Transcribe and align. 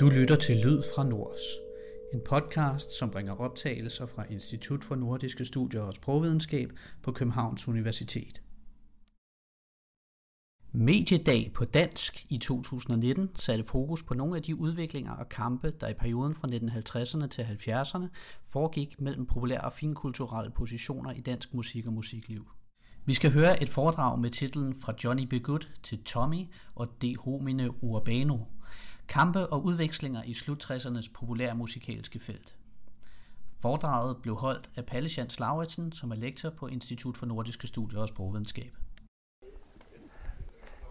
Du 0.00 0.08
lytter 0.08 0.36
til 0.36 0.56
Lyd 0.56 0.82
fra 0.94 1.04
Nords, 1.04 1.40
en 2.14 2.20
podcast, 2.28 2.98
som 2.98 3.10
bringer 3.10 3.34
optagelser 3.34 4.06
fra 4.06 4.24
Institut 4.30 4.84
for 4.84 4.94
Nordiske 4.94 5.44
Studier 5.44 5.80
og 5.80 5.92
Sprogvidenskab 5.92 6.72
på 7.02 7.12
Københavns 7.12 7.68
Universitet. 7.68 8.42
Mediedag 10.72 11.50
på 11.54 11.64
dansk 11.64 12.26
i 12.28 12.38
2019 12.38 13.30
satte 13.34 13.64
fokus 13.64 14.02
på 14.02 14.14
nogle 14.14 14.36
af 14.36 14.42
de 14.42 14.56
udviklinger 14.56 15.12
og 15.12 15.28
kampe, 15.28 15.72
der 15.80 15.88
i 15.88 15.94
perioden 15.94 16.34
fra 16.34 16.48
1950'erne 16.48 17.26
til 17.26 17.42
70'erne 17.42 18.06
foregik 18.44 19.00
mellem 19.00 19.26
populære 19.26 19.60
og 19.60 19.72
finkulturelle 19.72 20.50
positioner 20.50 21.12
i 21.12 21.20
dansk 21.20 21.54
musik 21.54 21.86
og 21.86 21.92
musikliv. 21.92 22.48
Vi 23.06 23.14
skal 23.14 23.32
høre 23.32 23.62
et 23.62 23.68
foredrag 23.68 24.18
med 24.18 24.30
titlen 24.30 24.74
Fra 24.74 24.94
Johnny 25.04 25.24
B. 25.24 25.34
Good 25.42 25.68
til 25.82 26.04
Tommy 26.04 26.46
og 26.74 27.02
De 27.02 27.16
Homine 27.16 27.84
Urbano– 27.84 28.38
Kampe 29.10 29.46
og 29.46 29.64
udvekslinger 29.64 30.22
i 30.22 30.32
slut-60'ernes 30.32 31.12
populære 31.14 31.54
musikalske 31.54 32.18
felt. 32.18 32.56
Foredraget 33.62 34.16
blev 34.22 34.34
holdt 34.34 34.70
af 34.76 34.86
Palle 34.86 35.10
Jans 35.16 35.40
Lauritsen, 35.40 35.92
som 35.92 36.10
er 36.10 36.14
lektor 36.14 36.50
på 36.50 36.66
Institut 36.66 37.16
for 37.16 37.26
Nordiske 37.26 37.66
Studier 37.66 38.00
og 38.00 38.08
Sprogvidenskab. 38.08 38.76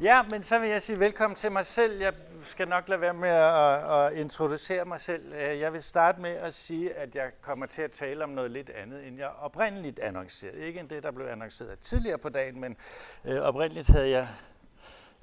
Ja, 0.02 0.24
men 0.24 0.44
så 0.44 0.60
vil 0.60 0.70
jeg 0.70 0.82
sige 0.82 1.00
velkommen 1.00 1.36
til 1.36 1.52
mig 1.52 1.66
selv. 1.66 2.02
Jeg 2.02 2.14
skal 2.42 2.68
nok 2.68 2.90
lade 2.90 3.02
være 3.02 3.14
med 3.14 3.30
at, 3.30 3.92
at 3.92 4.14
introducere 4.14 4.86
mig 4.86 5.00
selv. 5.00 5.34
Øh, 5.34 5.60
jeg 5.60 5.74
vil 5.74 5.82
starte 5.82 6.22
med 6.22 6.32
at 6.32 6.54
sige, 6.54 6.94
at 6.94 7.16
jeg 7.16 7.32
kommer 7.42 7.66
til 7.66 7.82
at 7.82 7.92
tale 7.92 8.24
om 8.24 8.30
noget 8.30 8.52
lidt 8.52 8.70
andet, 8.70 9.08
end 9.08 9.18
jeg 9.18 9.28
oprindeligt 9.28 10.00
annoncerede. 10.00 10.60
Ikke 10.60 10.80
end 10.80 10.90
det, 10.90 11.04
der 11.04 11.12
blev 11.12 11.28
annonceret 11.28 11.80
tidligere 11.80 12.18
på 12.18 12.30
dagen, 12.30 12.60
men 12.62 12.78
øh, 13.26 13.42
oprindeligt 13.42 13.92
havde 13.92 14.10
jeg 14.10 14.28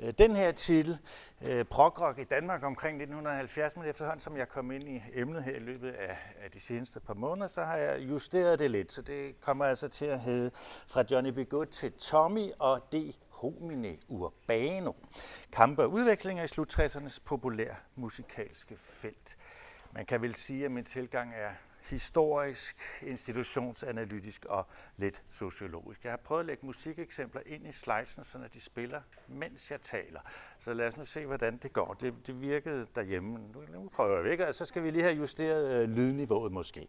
Øh, 0.00 0.12
den 0.18 0.36
her 0.36 0.52
titel, 0.52 0.98
øh, 1.42 1.64
Progrock 1.64 2.18
i 2.18 2.24
Danmark 2.24 2.62
omkring 2.62 2.96
1970, 2.96 3.76
men 3.76 3.84
efterhånden 3.84 4.20
som 4.20 4.36
jeg 4.36 4.48
kom 4.48 4.70
ind 4.70 4.88
i 4.88 5.02
emnet 5.14 5.44
her 5.44 5.52
i 5.52 5.58
løbet 5.58 5.92
af, 5.92 6.18
af 6.44 6.50
de 6.50 6.60
seneste 6.60 7.00
par 7.00 7.14
måneder, 7.14 7.46
så 7.46 7.64
har 7.64 7.76
jeg 7.76 8.00
justeret 8.00 8.58
det 8.58 8.70
lidt, 8.70 8.92
så 8.92 9.02
det 9.02 9.40
kommer 9.40 9.64
altså 9.64 9.88
til 9.88 10.06
at 10.06 10.20
hedde 10.20 10.50
fra 10.86 11.04
Johnny 11.10 11.30
B. 11.30 11.48
Good 11.48 11.66
til 11.66 11.92
Tommy 11.92 12.50
og 12.58 12.92
De 12.92 13.12
Homine 13.28 13.96
Urbano. 14.08 14.92
Kampe 15.52 15.82
og 15.82 15.90
udviklinger 15.90 16.44
i 16.44 16.46
slut 16.46 16.78
60'ernes 16.78 17.18
populær 17.24 17.74
musikalske 17.94 18.76
felt. 18.76 19.36
Man 19.92 20.06
kan 20.06 20.22
vel 20.22 20.34
sige, 20.34 20.64
at 20.64 20.70
min 20.70 20.84
tilgang 20.84 21.32
er 21.34 21.50
historisk, 21.90 22.76
institutionsanalytisk 23.02 24.44
og 24.44 24.66
lidt 24.96 25.22
sociologisk. 25.28 26.04
Jeg 26.04 26.12
har 26.12 26.16
prøvet 26.16 26.40
at 26.40 26.46
lægge 26.46 26.66
musikeksempler 26.66 27.42
ind 27.46 27.66
i 27.66 27.72
slidesen, 27.72 28.24
så 28.24 28.38
de 28.54 28.60
spiller, 28.60 29.00
mens 29.28 29.70
jeg 29.70 29.80
taler. 29.82 30.20
Så 30.60 30.74
lad 30.74 30.86
os 30.86 30.96
nu 30.96 31.04
se, 31.04 31.26
hvordan 31.26 31.56
det 31.56 31.72
går. 31.72 31.94
Det, 31.94 32.26
det 32.26 32.42
virkede 32.42 32.86
derhjemme. 32.94 33.38
Nu 33.72 33.88
prøver 33.94 34.22
vi 34.22 34.30
ikke, 34.30 34.48
og 34.48 34.54
så 34.54 34.64
skal 34.64 34.82
vi 34.82 34.90
lige 34.90 35.02
have 35.02 35.14
justeret 35.14 35.82
øh, 35.82 35.88
lydniveauet 35.88 36.52
måske. 36.52 36.88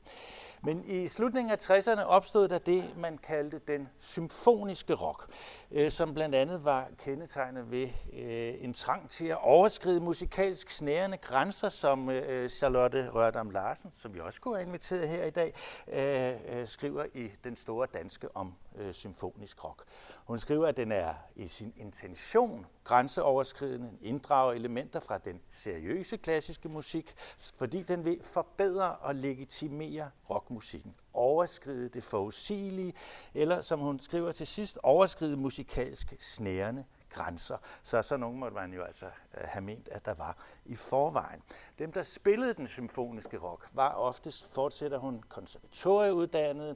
Men 0.63 0.83
i 0.85 1.07
slutningen 1.07 1.51
af 1.51 1.57
60'erne 1.57 2.01
opstod 2.01 2.47
der 2.47 2.57
det, 2.57 2.97
man 2.97 3.17
kaldte 3.17 3.59
den 3.67 3.89
symfoniske 3.99 4.93
rock, 4.93 5.31
øh, 5.71 5.91
som 5.91 6.13
blandt 6.13 6.35
andet 6.35 6.65
var 6.65 6.87
kendetegnet 6.97 7.71
ved 7.71 7.87
øh, 8.13 8.53
en 8.63 8.73
trang 8.73 9.09
til 9.09 9.25
at 9.27 9.37
overskride 9.41 9.99
musikalsk 9.99 10.69
snærende 10.69 11.17
grænser, 11.17 11.69
som 11.69 12.09
øh, 12.09 12.49
Charlotte 12.49 13.09
Rørdam 13.09 13.49
Larsen, 13.49 13.91
som 13.95 14.13
vi 14.13 14.19
også 14.19 14.41
kunne 14.41 14.55
have 14.55 14.67
inviteret 14.67 15.09
her 15.09 15.23
i 15.25 15.29
dag, 15.29 15.53
øh, 15.87 16.59
øh, 16.59 16.67
skriver 16.67 17.05
i 17.13 17.31
Den 17.43 17.55
Store 17.55 17.87
Danske 17.93 18.35
om 18.35 18.53
øh, 18.77 18.93
symfonisk 18.93 19.63
rock. 19.63 19.83
Hun 20.25 20.39
skriver, 20.39 20.67
at 20.67 20.77
den 20.77 20.91
er 20.91 21.13
i 21.35 21.47
sin 21.47 21.73
intention 21.77 22.65
grænseoverskridende, 22.83 23.91
inddrager 24.01 24.53
elementer 24.53 24.99
fra 24.99 25.17
den 25.17 25.41
seriøse 25.51 26.17
klassiske 26.17 26.69
musik, 26.69 27.13
fordi 27.57 27.83
den 27.83 28.05
vil 28.05 28.23
forbedre 28.23 28.95
og 28.95 29.15
legitimere 29.15 30.09
rockmusikken, 30.29 30.95
overskride 31.13 31.89
det 31.89 32.03
forudsigelige, 32.03 32.93
eller 33.33 33.61
som 33.61 33.79
hun 33.79 33.99
skriver 33.99 34.31
til 34.31 34.47
sidst, 34.47 34.79
overskride 34.83 35.37
musikalsk 35.37 36.13
snærende 36.19 36.85
grænser. 37.09 37.57
Så 37.83 38.01
så 38.01 38.17
nogen 38.17 38.39
måtte 38.39 38.55
man 38.55 38.73
jo 38.73 38.83
altså 38.83 39.05
øh, 39.05 39.43
have 39.43 39.63
ment, 39.63 39.89
at 39.89 40.05
der 40.05 40.13
var 40.13 40.37
i 40.65 40.75
forvejen. 40.75 41.41
Dem, 41.79 41.91
der 41.91 42.03
spillede 42.03 42.53
den 42.53 42.67
symfoniske 42.67 43.37
rock, 43.37 43.69
var 43.73 43.93
oftest, 43.93 44.53
fortsætter 44.53 44.97
hun, 44.97 45.23
konservatorieuddannede, 45.29 46.69
øh, 46.69 46.75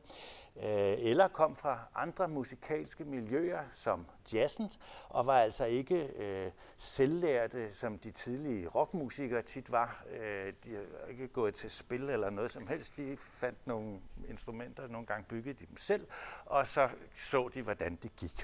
Øh, 0.56 0.64
eller 1.10 1.28
kom 1.28 1.56
fra 1.56 1.80
andre 1.96 2.28
musikalske 2.28 3.04
miljøer 3.06 3.64
som 3.72 4.06
jazzens, 4.34 4.80
og 5.10 5.26
var 5.26 5.40
altså 5.40 5.66
ikke 5.66 5.96
øh, 5.96 6.52
selvlærte, 6.78 7.72
som 7.72 8.00
de 8.00 8.12
tidlige 8.12 8.68
rockmusikere 8.68 9.42
tit 9.42 9.72
var. 9.72 10.04
Øh, 10.20 10.54
de 10.66 10.76
har 10.76 11.08
ikke 11.10 11.28
gået 11.28 11.56
til 11.56 11.72
spil 11.72 12.10
eller 12.10 12.30
noget 12.30 12.52
som 12.52 12.68
helst. 12.68 12.98
De 12.98 13.18
fandt 13.18 13.68
nogle 13.68 14.00
instrumenter, 14.30 14.88
nogle 14.88 15.08
gange 15.08 15.26
byggede 15.30 15.54
de 15.54 15.66
dem 15.66 15.78
selv, 15.78 16.08
og 16.46 16.68
så 16.68 16.90
så 17.16 17.50
de, 17.54 17.62
hvordan 17.62 17.96
det 17.96 18.16
gik. 18.16 18.44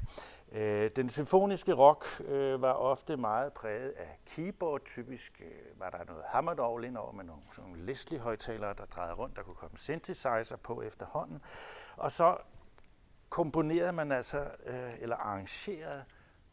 Øh, 0.52 0.92
den 0.96 1.10
symfoniske 1.10 1.74
rock 1.74 2.22
øh, 2.28 2.62
var 2.62 2.74
ofte 2.74 3.18
meget 3.18 3.54
præget 3.54 3.90
af 3.90 4.20
keyboard. 4.26 4.82
Typisk 4.86 5.42
øh, 5.46 5.80
var 5.80 5.90
der 5.90 6.04
noget 6.06 6.24
hammerdorgel 6.28 6.84
indover 6.84 7.12
med 7.12 7.24
nogle, 7.24 7.42
nogle 7.58 7.86
Leslie-højtalere, 7.86 8.74
der 8.74 8.86
drejede 8.86 9.14
rundt. 9.14 9.36
Der 9.36 9.44
kunne 9.44 9.56
komme 9.56 9.78
synthesizer 9.78 10.58
på 10.64 10.82
efterhånden. 10.82 11.42
Og 11.98 12.12
så 12.12 12.38
komponerede 13.30 13.92
man 13.92 14.12
altså, 14.12 14.52
øh, 14.66 15.02
eller 15.02 15.16
arrangerede 15.16 16.04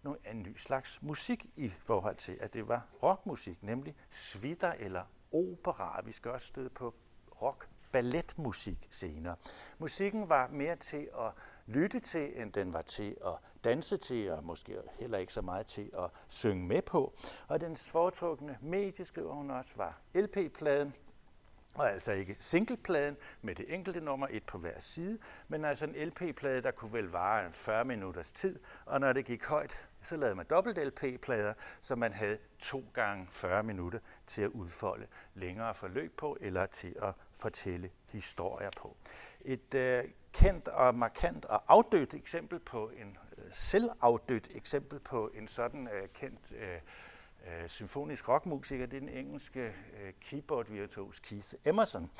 noget, 0.02 0.18
en 0.30 0.42
ny 0.42 0.56
slags 0.56 1.02
musik 1.02 1.46
i 1.56 1.68
forhold 1.68 2.16
til, 2.16 2.38
at 2.40 2.54
det 2.54 2.68
var 2.68 2.86
rockmusik, 3.02 3.62
nemlig 3.62 3.96
svitter 4.10 4.72
eller 4.72 5.02
opera. 5.32 6.02
Vi 6.04 6.12
skal 6.12 6.30
også 6.30 6.46
støde 6.46 6.70
på 6.70 6.94
rock 7.42 7.68
balletmusik 7.92 8.88
senere. 8.90 9.36
Musikken 9.78 10.28
var 10.28 10.48
mere 10.48 10.76
til 10.76 11.08
at 11.18 11.32
lytte 11.66 12.00
til, 12.00 12.42
end 12.42 12.52
den 12.52 12.72
var 12.72 12.82
til 12.82 13.16
at 13.26 13.32
danse 13.64 13.96
til, 13.96 14.30
og 14.32 14.44
måske 14.44 14.78
heller 15.00 15.18
ikke 15.18 15.32
så 15.32 15.42
meget 15.42 15.66
til 15.66 15.90
at 15.98 16.10
synge 16.28 16.66
med 16.66 16.82
på. 16.82 17.14
Og 17.48 17.60
dens 17.60 17.90
foretrukne 17.90 18.58
medie, 18.62 19.04
skriver 19.04 19.34
hun 19.34 19.50
også, 19.50 19.70
var 19.76 20.00
LP-pladen, 20.14 20.94
og 21.74 21.90
altså 21.90 22.12
ikke 22.12 22.36
singlepladen 22.38 23.16
med 23.42 23.54
det 23.54 23.74
enkelte 23.74 24.00
nummer, 24.00 24.26
et 24.30 24.42
på 24.42 24.58
hver 24.58 24.78
side, 24.78 25.18
men 25.48 25.64
altså 25.64 25.84
en 25.84 25.94
LP-plade, 26.08 26.62
der 26.62 26.70
kunne 26.70 26.92
vel 26.92 27.04
vare 27.04 27.46
en 27.46 27.52
40 27.52 27.84
minutters 27.84 28.32
tid, 28.32 28.58
og 28.86 29.00
når 29.00 29.12
det 29.12 29.24
gik 29.24 29.44
højt, 29.44 29.88
så 30.02 30.16
lavede 30.16 30.34
man 30.34 30.46
dobbelt 30.50 30.78
LP-plader, 30.78 31.54
så 31.80 31.96
man 31.96 32.12
havde 32.12 32.38
to 32.58 32.84
gange 32.94 33.26
40 33.30 33.62
minutter 33.62 33.98
til 34.26 34.42
at 34.42 34.48
udfolde 34.48 35.06
længere 35.34 35.74
forløb 35.74 36.16
på, 36.16 36.36
eller 36.40 36.66
til 36.66 36.96
at 37.02 37.14
fortælle 37.40 37.90
historier 38.08 38.70
på. 38.76 38.96
Et 39.40 39.74
øh, 39.74 40.04
kendt 40.32 40.68
og 40.68 40.94
markant 40.94 41.44
og 41.44 41.62
afdødt 41.68 42.14
eksempel 42.14 42.58
på 42.58 42.90
en 42.96 43.18
øh, 43.38 43.44
selvafdødt 43.50 44.48
eksempel 44.54 45.00
på 45.00 45.30
en 45.34 45.48
sådan 45.48 45.88
øh, 45.88 46.08
kendt 46.14 46.52
øh, 46.52 46.80
øh, 47.46 47.68
symfonisk 47.68 48.28
rockmusiker, 48.28 48.86
det 48.86 48.96
er 48.96 49.00
den 49.00 49.08
engelske 49.08 49.60
øh, 49.60 50.12
keyboardvirtuos 50.20 51.18
Keith 51.18 51.54
Emerson, 51.64 52.10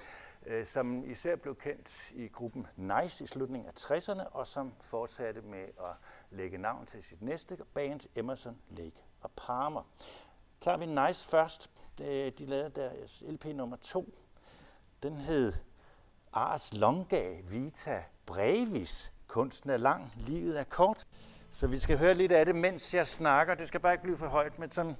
øh, 0.46 0.66
som 0.66 1.10
især 1.10 1.36
blev 1.36 1.56
kendt 1.56 2.12
i 2.12 2.28
gruppen 2.28 2.66
Nice 2.76 3.24
i 3.24 3.26
slutningen 3.26 3.68
af 3.68 3.72
60'erne, 3.78 4.28
og 4.28 4.46
som 4.46 4.72
fortsatte 4.80 5.40
med 5.40 5.64
at 5.64 5.96
lægge 6.30 6.58
navn 6.58 6.86
til 6.86 7.02
sit 7.02 7.22
næste 7.22 7.58
band, 7.74 8.00
Emerson, 8.16 8.58
Lake 8.70 9.04
og 9.20 9.30
Palmer. 9.36 9.82
Klar 10.60 10.76
vi 10.76 10.86
Nice 10.86 11.28
først. 11.28 11.70
De 11.98 12.46
lavede 12.46 12.70
deres 12.70 13.24
LP 13.28 13.44
nummer 13.44 13.76
2. 13.76 14.14
Den 15.02 15.12
hed 15.12 15.52
Ars 16.32 16.72
Longa 16.74 17.40
Vita 17.40 18.04
Brevis. 18.26 19.12
Kunsten 19.26 19.70
er 19.70 19.76
lang, 19.76 20.12
livet 20.16 20.60
er 20.60 20.64
kort. 20.64 21.06
Så 21.56 21.66
vi 21.66 21.78
skal 21.78 21.98
høre 21.98 22.14
lidt 22.14 22.32
af 22.32 22.46
det, 22.46 22.56
mens 22.56 22.94
jeg 22.94 23.06
snakker. 23.06 23.54
Det 23.54 23.68
skal 23.68 23.80
bare 23.80 23.92
ikke 23.92 24.02
blive 24.02 24.18
for 24.18 24.26
højt, 24.26 24.58
men 24.58 24.70
sådan 24.70 24.96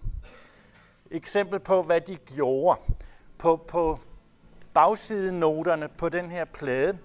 eksempel 1.11 1.61
på, 1.61 1.82
hvad 1.82 2.00
de 2.00 2.17
gjorde. 2.17 2.81
På, 3.38 3.56
på 3.56 3.99
bagsidenoterne 4.75 5.88
på 5.88 6.08
den 6.08 6.31
her 6.31 6.44
plade 6.44 6.99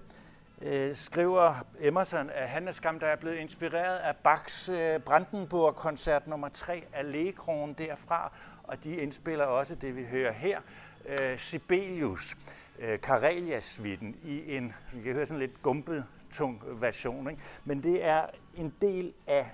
øh, 0.62 0.94
skriver 0.94 1.64
Emerson, 1.80 2.30
at 2.30 2.48
han 2.48 2.68
er 2.68 2.72
skam, 2.72 3.00
der 3.00 3.06
er 3.06 3.16
blevet 3.16 3.36
inspireret 3.36 3.98
af 3.98 4.16
Bachs 4.16 4.68
øh, 4.68 5.00
Brandenburg-koncert 5.00 6.26
nummer 6.26 6.48
3, 6.48 6.84
Allegroen 6.92 7.72
derfra, 7.72 8.32
og 8.64 8.84
de 8.84 8.96
indspiller 8.96 9.44
også 9.44 9.74
det, 9.74 9.96
vi 9.96 10.04
hører 10.04 10.32
her, 10.32 10.60
øh, 11.06 11.38
Sibelius, 11.38 12.36
øh, 12.78 12.98
Karelias-svitten, 13.02 14.16
i 14.24 14.56
en, 14.56 14.74
vi 14.92 15.02
kan 15.02 15.12
høre 15.12 15.26
sådan 15.26 15.40
lidt 15.40 15.62
gumpet, 15.62 16.04
tung 16.32 16.62
version. 16.80 17.30
Ikke? 17.30 17.42
Men 17.64 17.82
det 17.82 18.04
er 18.04 18.26
en 18.54 18.74
del 18.80 19.14
af 19.26 19.50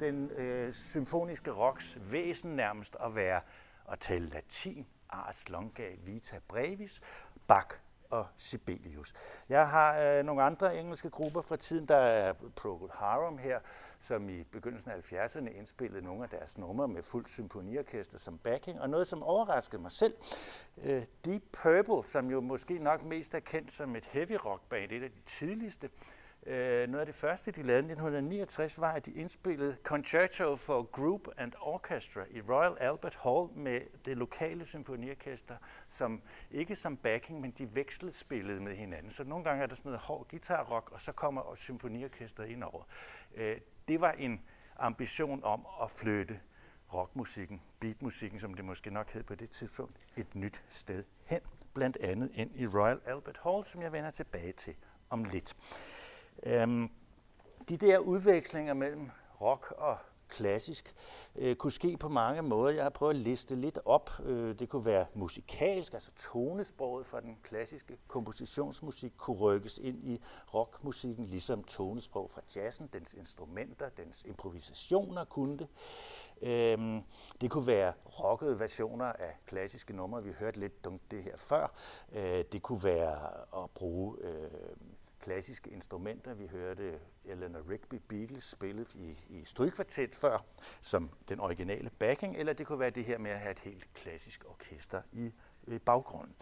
den 0.00 0.30
øh, 0.30 0.74
symfoniske 0.74 1.50
rocks 1.50 1.98
væsen 2.12 2.56
nærmest 2.56 2.96
at 3.04 3.14
være 3.14 3.40
at 3.92 3.98
tale 3.98 4.28
latin, 4.28 4.86
ars 5.10 5.48
longa 5.48 5.88
vita 6.04 6.38
brevis, 6.48 7.00
Bach 7.46 7.68
og 8.12 8.26
Sibelius. 8.36 9.14
Jeg 9.48 9.68
har 9.68 10.00
øh, 10.00 10.24
nogle 10.24 10.42
andre 10.42 10.78
engelske 10.78 11.10
grupper 11.10 11.40
fra 11.40 11.56
tiden. 11.56 11.88
Der 11.88 11.96
er 11.96 12.32
Procol 12.32 12.90
Harum 12.92 13.38
her, 13.38 13.60
som 14.00 14.28
i 14.28 14.42
begyndelsen 14.42 14.90
af 14.90 15.12
70'erne 15.12 15.58
indspillede 15.58 16.04
nogle 16.04 16.22
af 16.22 16.28
deres 16.28 16.58
numre 16.58 16.88
med 16.88 17.02
fuldt 17.02 17.28
symfoniorkester 17.28 18.18
som 18.18 18.38
backing, 18.38 18.80
og 18.80 18.90
noget, 18.90 19.08
som 19.08 19.22
overraskede 19.22 19.82
mig 19.82 19.92
selv. 19.92 20.14
Øh, 20.82 21.02
Deep 21.24 21.42
Purple, 21.52 22.10
som 22.10 22.30
jo 22.30 22.40
måske 22.40 22.78
nok 22.78 23.02
mest 23.04 23.34
er 23.34 23.40
kendt 23.40 23.72
som 23.72 23.96
et 23.96 24.04
heavy 24.04 24.36
rock 24.44 24.62
band, 24.68 24.92
et 24.92 25.02
af 25.02 25.10
de 25.10 25.20
tidligste, 25.20 25.86
Øh, 25.86 26.21
Øh, 26.46 26.88
noget 26.88 27.00
af 27.00 27.06
det 27.06 27.14
første, 27.14 27.50
de 27.50 27.62
lavede 27.62 27.82
i 27.82 27.92
1969, 27.92 28.80
var, 28.80 28.92
at 28.92 29.06
de 29.06 29.12
indspillede 29.12 29.76
Concerto 29.82 30.56
for 30.56 30.82
Group 30.82 31.28
and 31.36 31.52
Orchestra 31.60 32.24
i 32.30 32.40
Royal 32.40 32.76
Albert 32.80 33.18
Hall 33.22 33.48
med 33.54 33.80
det 34.04 34.16
lokale 34.16 34.66
symfoniorkester, 34.66 35.56
som 35.88 36.22
ikke 36.50 36.76
som 36.76 36.96
backing, 36.96 37.40
men 37.40 37.50
de 37.50 37.74
vekslede 37.74 38.12
spillede 38.12 38.60
med 38.60 38.76
hinanden. 38.76 39.10
Så 39.10 39.24
nogle 39.24 39.44
gange 39.44 39.62
er 39.62 39.66
der 39.66 39.74
sådan 39.74 39.88
noget 39.88 40.00
hård 40.00 40.28
guitarrock, 40.28 40.92
og 40.92 41.00
så 41.00 41.12
kommer 41.12 41.54
symfoniorkestret 41.54 42.48
ind 42.48 42.64
over. 42.64 42.82
Øh, 43.34 43.60
det 43.88 44.00
var 44.00 44.12
en 44.12 44.42
ambition 44.76 45.44
om 45.44 45.66
at 45.82 45.90
flytte 45.90 46.40
rockmusikken, 46.94 47.62
beatmusikken, 47.80 48.40
som 48.40 48.54
det 48.54 48.64
måske 48.64 48.90
nok 48.90 49.12
hed 49.12 49.22
på 49.22 49.34
det 49.34 49.50
tidspunkt, 49.50 49.96
et 50.16 50.34
nyt 50.34 50.64
sted 50.68 51.04
hen, 51.24 51.40
blandt 51.74 51.96
andet 51.96 52.30
ind 52.34 52.50
i 52.54 52.66
Royal 52.66 53.00
Albert 53.06 53.40
Hall, 53.44 53.64
som 53.64 53.82
jeg 53.82 53.92
vender 53.92 54.10
tilbage 54.10 54.52
til 54.52 54.76
om 55.10 55.24
lidt. 55.24 55.56
Øhm, 56.42 56.90
de 57.68 57.76
der 57.76 57.98
udvekslinger 57.98 58.74
mellem 58.74 59.10
rock 59.40 59.74
og 59.78 59.96
klassisk 60.32 60.94
øh, 61.36 61.56
kunne 61.56 61.72
ske 61.72 61.96
på 61.96 62.08
mange 62.08 62.42
måder. 62.42 62.74
Jeg 62.74 62.82
har 62.82 62.90
prøvet 62.90 63.14
at 63.14 63.20
liste 63.20 63.54
lidt 63.56 63.78
op. 63.84 64.10
Øh, 64.24 64.58
det 64.58 64.68
kunne 64.68 64.84
være 64.84 65.06
musikalsk, 65.14 65.94
altså 65.94 66.10
tonesproget 66.32 67.06
fra 67.06 67.20
den 67.20 67.38
klassiske 67.42 67.98
kompositionsmusik 68.08 69.12
kunne 69.16 69.36
rykkes 69.36 69.78
ind 69.78 70.04
i 70.04 70.20
rockmusikken, 70.54 71.26
ligesom 71.26 71.64
tonesprog 71.64 72.30
fra 72.30 72.40
jazzen, 72.56 72.90
dens 72.92 73.14
instrumenter, 73.14 73.88
dens 73.88 74.24
improvisationer 74.24 75.24
kunne 75.24 75.58
det. 75.58 75.68
Øh, 76.42 77.02
det 77.40 77.50
kunne 77.50 77.66
være 77.66 77.92
rockede 78.06 78.60
versioner 78.60 79.04
af 79.04 79.36
klassiske 79.46 79.96
numre. 79.96 80.24
Vi 80.24 80.32
hørte 80.38 80.60
lidt 80.60 80.84
dumt 80.84 81.10
det 81.10 81.22
her 81.22 81.36
før. 81.36 81.72
Øh, 82.12 82.44
det 82.52 82.62
kunne 82.62 82.84
være 82.84 83.30
at 83.64 83.70
bruge 83.70 84.16
øh, 84.20 84.50
klassiske 85.22 85.70
instrumenter. 85.70 86.34
Vi 86.34 86.46
hørte 86.46 87.00
Eleanor 87.24 87.70
Rigby 87.70 88.00
Beatles 88.08 88.44
spille 88.44 88.86
i, 88.94 89.18
i 89.28 89.44
strygkvartet 89.44 90.14
før, 90.14 90.44
som 90.80 91.10
den 91.28 91.40
originale 91.40 91.90
backing, 91.90 92.36
eller 92.36 92.52
det 92.52 92.66
kunne 92.66 92.78
være 92.78 92.90
det 92.90 93.04
her 93.04 93.18
med 93.18 93.30
at 93.30 93.38
have 93.38 93.50
et 93.50 93.60
helt 93.60 93.94
klassisk 93.94 94.44
orkester 94.48 95.02
i, 95.12 95.32
i 95.66 95.78
baggrunden. 95.78 96.34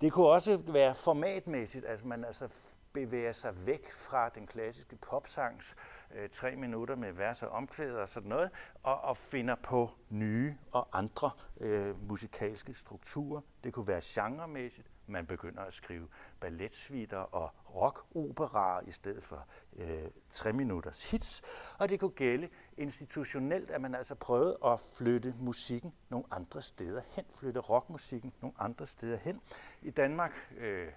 Det 0.00 0.12
kunne 0.12 0.26
også 0.26 0.56
være 0.56 0.94
formatmæssigt, 0.94 1.84
at 1.84 2.04
man 2.04 2.24
altså 2.24 2.76
bevæger 2.92 3.32
sig 3.32 3.66
væk 3.66 3.92
fra 3.92 4.28
den 4.28 4.46
klassiske 4.46 4.96
popsangs 4.96 5.76
øh, 6.14 6.28
tre 6.28 6.56
minutter 6.56 6.96
med 6.96 7.12
vers 7.12 7.42
og 7.42 7.48
omkvæd 7.48 7.94
og 7.94 8.08
sådan 8.08 8.28
noget, 8.28 8.50
og, 8.82 9.00
og 9.00 9.16
finder 9.16 9.54
på 9.54 9.90
nye 10.08 10.56
og 10.72 10.88
andre 10.92 11.30
øh, 11.60 12.08
musikalske 12.08 12.74
strukturer. 12.74 13.40
Det 13.64 13.72
kunne 13.72 13.86
være 13.88 14.00
genremæssigt, 14.04 14.90
man 15.06 15.26
begynder 15.26 15.62
at 15.62 15.72
skrive 15.72 16.08
balletsvitter 16.40 17.18
og 17.18 17.50
rockoperaer 17.74 18.80
i 18.80 18.90
stedet 18.90 19.24
for 19.24 19.46
øh, 19.76 20.10
tre 20.30 20.52
minutters 20.52 21.10
hits. 21.10 21.42
Og 21.78 21.88
det 21.88 22.00
kunne 22.00 22.10
gælde 22.10 22.48
institutionelt, 22.76 23.70
at 23.70 23.80
man 23.80 23.94
altså 23.94 24.14
prøvede 24.14 24.58
at 24.64 24.80
flytte 24.80 25.34
musikken 25.38 25.94
nogle 26.08 26.26
andre 26.30 26.62
steder 26.62 27.02
hen, 27.08 27.24
flytte 27.34 27.60
rockmusikken 27.60 28.32
nogle 28.40 28.54
andre 28.58 28.86
steder 28.86 29.18
hen. 29.18 29.40
I 29.82 29.90
Danmark 29.90 30.32
øh, 30.58 30.88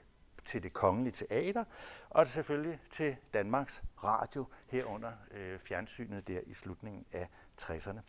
til 0.45 0.63
det 0.63 0.74
kongelige 0.74 1.13
teater, 1.13 1.63
og 2.10 2.27
selvfølgelig 2.27 2.80
til 2.92 3.15
Danmarks 3.33 3.83
Radio 4.03 4.45
herunder 4.68 5.12
øh, 5.31 5.60
fjernsynet 5.60 6.27
der 6.27 6.39
i 6.45 6.53
slutningen 6.53 7.06
af 7.12 7.30
60'erne. 7.62 8.00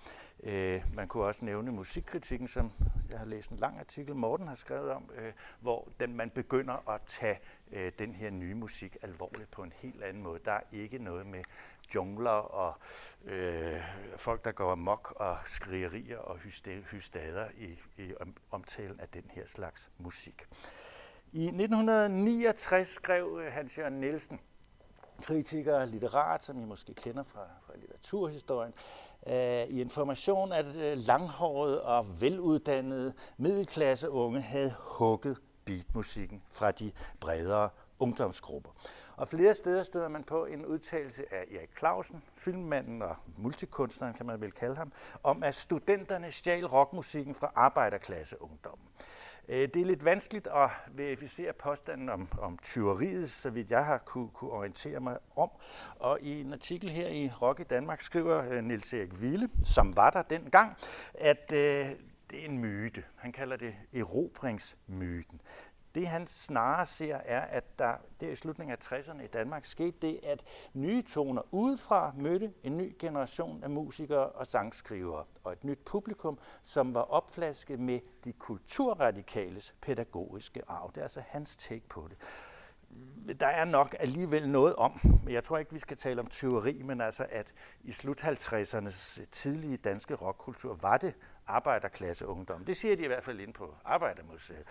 Øh, 0.42 0.82
man 0.94 1.08
kunne 1.08 1.24
også 1.24 1.44
nævne 1.44 1.72
musikkritikken, 1.72 2.48
som 2.48 2.72
jeg 3.10 3.18
har 3.18 3.26
læst 3.26 3.50
en 3.50 3.56
lang 3.56 3.78
artikel, 3.78 4.16
Morten 4.16 4.48
har 4.48 4.54
skrevet 4.54 4.90
om, 4.90 5.10
øh, 5.14 5.32
hvor 5.60 5.88
den, 6.00 6.16
man 6.16 6.30
begynder 6.30 6.88
at 6.90 7.00
tage 7.06 7.38
øh, 7.72 7.92
den 7.98 8.14
her 8.14 8.30
nye 8.30 8.54
musik 8.54 8.96
alvorligt 9.02 9.50
på 9.50 9.62
en 9.62 9.72
helt 9.76 10.02
anden 10.02 10.22
måde. 10.22 10.40
Der 10.44 10.52
er 10.52 10.60
ikke 10.72 10.98
noget 10.98 11.26
med 11.26 11.42
jungler 11.94 12.30
og 12.30 12.74
øh, 13.24 13.82
folk, 14.16 14.44
der 14.44 14.52
går 14.52 14.72
amok 14.72 15.14
og 15.16 15.38
skrigerier 15.44 16.18
og 16.18 16.38
hystader 16.90 17.48
i, 17.58 17.78
i 17.96 18.14
omtalen 18.50 19.00
af 19.00 19.08
den 19.08 19.24
her 19.30 19.46
slags 19.46 19.90
musik. 19.98 20.48
I 21.32 21.44
1969 21.44 22.88
skrev 22.88 23.40
øh, 23.42 23.52
Hans 23.52 23.78
Jørgen 23.78 24.00
Nielsen, 24.00 24.40
kritiker 25.22 25.80
og 25.80 25.88
litterat, 25.88 26.44
som 26.44 26.60
I 26.60 26.64
måske 26.64 26.94
kender 26.94 27.22
fra 27.22 27.46
litteraturhistorien, 27.98 28.74
øh, 29.26 29.76
i 29.76 29.80
information, 29.80 30.52
at 30.52 30.64
langhåret 30.66 30.92
øh, 30.92 31.06
langhårede 31.06 31.82
og 31.82 32.20
veluddannede 32.20 33.12
middelklasse 33.36 34.10
unge 34.10 34.40
havde 34.40 34.74
hugget 34.78 35.36
beatmusikken 35.64 36.42
fra 36.50 36.70
de 36.70 36.92
bredere 37.20 37.68
ungdomsgrupper. 37.98 38.70
Og 39.16 39.28
flere 39.28 39.54
steder 39.54 39.82
støder 39.82 40.08
man 40.08 40.24
på 40.24 40.44
en 40.44 40.66
udtalelse 40.66 41.34
af 41.34 41.44
Erik 41.50 41.78
Clausen, 41.78 42.22
filmmanden 42.34 43.02
og 43.02 43.16
multikunstneren 43.36 44.14
kan 44.14 44.26
man 44.26 44.40
vel 44.40 44.52
kalde 44.52 44.76
ham, 44.76 44.92
om 45.22 45.42
at 45.42 45.54
studenterne 45.54 46.30
stjal 46.30 46.66
rockmusikken 46.66 47.34
fra 47.34 47.52
arbejderklasseungdommen. 47.54 48.88
Øh, 49.48 49.68
det 49.74 49.76
er 49.76 49.84
lidt 49.84 50.04
vanskeligt 50.04 50.46
at 50.46 50.70
verificere 50.92 51.52
påstanden 51.52 52.08
om, 52.08 52.28
om 52.40 52.58
tyveriet, 52.62 53.30
så 53.30 53.50
vidt 53.50 53.70
jeg 53.70 53.84
har 53.84 53.98
kunne, 53.98 54.28
kunne 54.28 54.50
orientere 54.50 55.00
mig 55.00 55.18
om. 55.36 55.50
Og 55.98 56.18
i 56.22 56.40
en 56.40 56.52
artikel 56.52 56.90
her 56.90 57.08
i 57.08 57.30
Rock 57.42 57.60
i 57.60 57.62
Danmark 57.62 58.00
skriver 58.00 58.42
Nils 58.42 58.66
Niels 58.66 58.92
Erik 58.92 59.22
Ville, 59.22 59.48
som 59.64 59.96
var 59.96 60.10
der 60.10 60.22
dengang, 60.22 60.76
at 61.14 61.52
øh, 61.52 61.90
det 62.30 62.40
er 62.40 62.48
en 62.48 62.58
myte. 62.58 63.04
Han 63.16 63.32
kalder 63.32 63.56
det 63.56 63.74
erobringsmyten. 63.94 65.40
Det 65.94 66.08
han 66.08 66.26
snarere 66.26 66.86
ser 66.86 67.16
er, 67.16 67.40
at 67.40 67.78
der 67.78 67.94
der 68.20 68.28
i 68.28 68.34
slutningen 68.34 68.76
af 68.80 68.92
60'erne 68.92 69.22
i 69.22 69.26
Danmark 69.26 69.64
skete 69.64 69.96
det, 70.02 70.20
at 70.22 70.44
nye 70.74 71.02
toner 71.02 71.42
udefra 71.50 72.12
mødte 72.16 72.52
en 72.62 72.76
ny 72.76 72.96
generation 72.98 73.62
af 73.64 73.70
musikere 73.70 74.28
og 74.28 74.46
sangskrivere 74.46 75.24
og 75.44 75.52
et 75.52 75.64
nyt 75.64 75.78
publikum, 75.86 76.38
som 76.62 76.94
var 76.94 77.00
opflasket 77.00 77.80
med 77.80 78.00
de 78.24 78.32
kulturradikales 78.32 79.74
pædagogiske 79.80 80.62
arv. 80.68 80.90
Det 80.94 80.98
er 80.98 81.02
altså 81.02 81.22
hans 81.26 81.56
take 81.56 81.88
på 81.88 82.08
det 82.08 82.16
der 83.40 83.46
er 83.46 83.64
nok 83.64 83.96
alligevel 84.00 84.48
noget 84.48 84.76
om, 84.76 85.00
men 85.24 85.34
jeg 85.34 85.44
tror 85.44 85.58
ikke, 85.58 85.72
vi 85.72 85.78
skal 85.78 85.96
tale 85.96 86.20
om 86.20 86.26
tyveri, 86.26 86.82
men 86.82 87.00
altså, 87.00 87.26
at 87.30 87.52
i 87.82 87.92
slut 87.92 88.24
50'ernes 88.24 89.24
tidlige 89.30 89.76
danske 89.76 90.14
rockkultur 90.14 90.74
var 90.74 90.96
det 90.96 91.14
arbejderklasseungdom. 91.46 92.64
Det 92.64 92.76
siger 92.76 92.96
de 92.96 93.02
i 93.02 93.06
hvert 93.06 93.22
fald 93.22 93.40
ind 93.40 93.54
på 93.54 93.74
Arbejdermuseet 93.84 94.64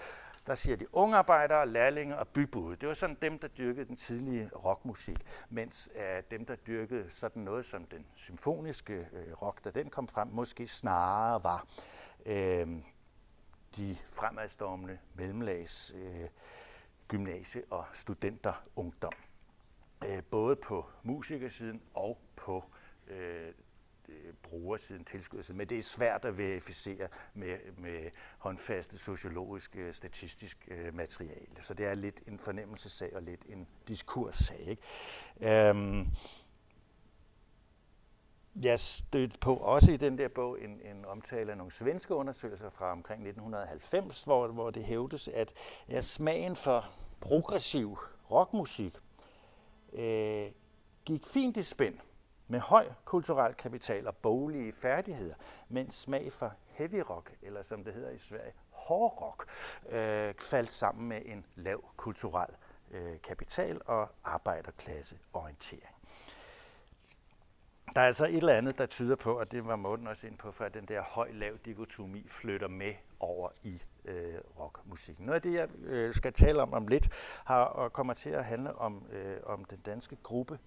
der 0.47 0.55
siger 0.55 0.77
de 0.77 0.95
ungarbejdere, 0.95 1.67
lærlinge 1.67 2.17
og 2.17 2.27
bybude. 2.27 2.75
Det 2.75 2.87
var 2.87 2.93
sådan 2.93 3.17
dem, 3.21 3.39
der 3.39 3.47
dyrkede 3.47 3.85
den 3.85 3.95
tidlige 3.95 4.49
rockmusik, 4.55 5.17
mens 5.49 5.89
uh, 5.95 6.23
dem, 6.31 6.45
der 6.45 6.55
dyrkede 6.55 7.09
sådan 7.09 7.41
noget 7.41 7.65
som 7.65 7.85
den 7.85 8.05
symfoniske 8.15 8.93
øh, 9.13 9.33
rock, 9.41 9.63
da 9.63 9.71
den 9.71 9.89
kom 9.89 10.07
frem, 10.07 10.27
måske 10.27 10.67
snarere 10.67 11.43
var 11.43 11.67
øh, 12.25 12.67
de 13.77 13.97
fremadstormende 14.05 14.99
mellemlags 15.15 15.93
øh, 15.95 16.29
gymnasie- 17.13 17.65
og 17.69 17.85
studenterungdom. 17.93 19.13
Øh, 20.05 20.23
både 20.31 20.55
på 20.55 20.85
musikersiden 21.03 21.81
og 21.93 22.17
på 22.35 22.63
Øh, 23.07 23.53
Øh, 24.09 24.33
brugersiden, 24.43 25.05
tilskudssiden, 25.05 25.57
men 25.57 25.69
det 25.69 25.77
er 25.77 25.81
svært 25.81 26.25
at 26.25 26.37
verificere 26.37 27.07
med, 27.33 27.57
med 27.77 28.11
håndfaste 28.37 28.97
sociologisk 28.97 29.77
statistisk 29.91 30.67
øh, 30.71 30.93
materiale. 30.93 31.55
Så 31.61 31.73
det 31.73 31.85
er 31.85 31.93
lidt 31.93 32.21
en 32.27 32.39
fornemmelsessag 32.39 33.15
og 33.15 33.21
lidt 33.21 33.45
en 33.49 33.67
diskurssag. 33.87 34.59
Ikke? 34.67 35.69
Øhm, 35.69 36.07
jeg 38.63 38.79
stødte 38.79 39.39
på 39.39 39.55
også 39.55 39.91
i 39.91 39.97
den 39.97 40.17
der 40.17 40.27
bog 40.27 40.61
en, 40.61 40.81
en 40.81 41.05
omtale 41.05 41.51
af 41.51 41.57
nogle 41.57 41.71
svenske 41.71 42.15
undersøgelser 42.15 42.69
fra 42.69 42.91
omkring 42.91 43.21
1990, 43.21 44.23
hvor, 44.23 44.47
hvor 44.47 44.69
det 44.69 44.83
hævdes, 44.83 45.27
at 45.27 45.53
ja, 45.89 46.01
smagen 46.01 46.55
for 46.55 46.85
progressiv 47.21 47.97
rockmusik 48.31 48.93
øh, 49.93 50.45
gik 51.05 51.25
fint 51.25 51.57
i 51.57 51.63
spænd 51.63 51.99
med 52.47 52.59
høj 52.59 52.87
kulturel 53.05 53.53
kapital 53.53 54.07
og 54.07 54.15
boglige 54.15 54.73
færdigheder, 54.73 55.35
mens 55.69 55.95
smag 55.95 56.31
for 56.31 56.53
heavy 56.67 57.03
rock, 57.09 57.33
eller 57.41 57.61
som 57.61 57.83
det 57.83 57.93
hedder 57.93 58.09
i 58.09 58.17
Sverige, 58.17 58.53
hård 58.69 59.21
rock, 59.21 59.49
øh, 59.89 60.33
faldt 60.39 60.73
sammen 60.73 61.09
med 61.09 61.21
en 61.25 61.45
lav 61.55 61.83
kulturel 61.97 62.49
øh, 62.91 63.21
kapital 63.21 63.81
og 63.85 64.09
arbejderklasseorientering. 64.23 65.95
der 67.95 68.01
er 68.01 68.05
altså 68.05 68.25
et 68.25 68.35
eller 68.35 68.53
andet, 68.53 68.77
der 68.77 68.85
tyder 68.85 69.15
på, 69.15 69.39
og 69.39 69.51
det 69.51 69.67
var 69.67 69.75
Morten 69.75 70.07
også 70.07 70.27
ind 70.27 70.37
på, 70.37 70.51
for 70.51 70.65
at 70.65 70.73
den 70.73 70.85
der 70.85 71.01
høj-lav 71.01 71.57
dikotomi 71.65 72.27
flytter 72.27 72.67
med 72.67 72.93
over 73.19 73.49
i 73.63 73.81
øh, 74.05 74.35
rockmusikken. 74.59 75.25
Noget 75.25 75.35
af 75.35 75.41
det, 75.41 75.53
jeg 75.53 75.69
øh, 75.83 76.13
skal 76.13 76.33
tale 76.33 76.61
om 76.61 76.73
om 76.73 76.87
lidt, 76.87 77.09
har 77.45 77.63
og 77.63 77.93
kommer 77.93 78.13
til 78.13 78.29
at 78.29 78.45
handle 78.45 78.75
om, 78.75 79.05
øh, 79.11 79.37
om 79.45 79.65
den 79.65 79.77
danske 79.77 80.17
gruppe 80.23 80.59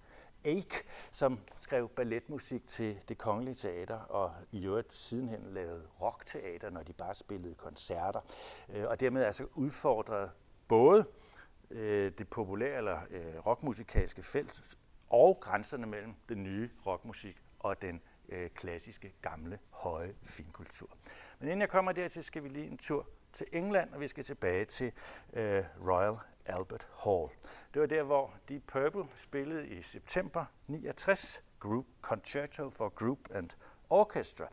Ake, 0.45 0.83
som 1.11 1.39
skrev 1.59 1.89
balletmusik 1.89 2.67
til 2.67 3.03
det 3.09 3.17
kongelige 3.17 3.55
teater, 3.55 3.99
og 3.99 4.33
i 4.51 4.65
øvrigt 4.65 4.95
sidenhen 4.95 5.53
lavede 5.53 5.87
rockteater, 6.01 6.69
når 6.69 6.83
de 6.83 6.93
bare 6.93 7.15
spillede 7.15 7.55
koncerter, 7.55 8.21
øh, 8.69 8.83
og 8.87 8.99
dermed 8.99 9.23
altså 9.23 9.47
udfordrede 9.55 10.29
både 10.67 11.05
øh, 11.71 12.11
det 12.17 12.29
populære 12.29 12.77
eller 12.77 12.99
øh, 13.09 13.47
rockmusikalske 13.47 14.23
felt 14.23 14.77
og 15.09 15.37
grænserne 15.41 15.87
mellem 15.87 16.13
den 16.29 16.43
nye 16.43 16.69
rockmusik 16.85 17.37
og 17.59 17.81
den 17.81 18.01
klassiske, 18.55 19.13
gamle, 19.21 19.59
høje 19.69 20.15
finkultur. 20.23 20.89
Men 21.39 21.47
inden 21.47 21.61
jeg 21.61 21.69
kommer 21.69 21.91
dertil, 21.91 22.23
skal 22.23 22.43
vi 22.43 22.49
lige 22.49 22.67
en 22.67 22.77
tur 22.77 23.07
til 23.33 23.47
England, 23.51 23.93
og 23.93 23.99
vi 23.99 24.07
skal 24.07 24.23
tilbage 24.23 24.65
til 24.65 24.91
Royal 25.87 26.17
Albert 26.45 26.89
Hall. 27.03 27.29
Det 27.73 27.81
var 27.81 27.87
der, 27.87 28.03
hvor 28.03 28.33
Deep 28.49 28.63
Purple 28.67 29.05
spillede 29.15 29.67
i 29.67 29.81
september 29.81 30.45
69, 30.67 31.43
Group 31.59 31.85
Concerto 32.01 32.69
for 32.69 32.89
Group 32.89 33.19
and 33.31 33.49
Orchestra. 33.91 34.45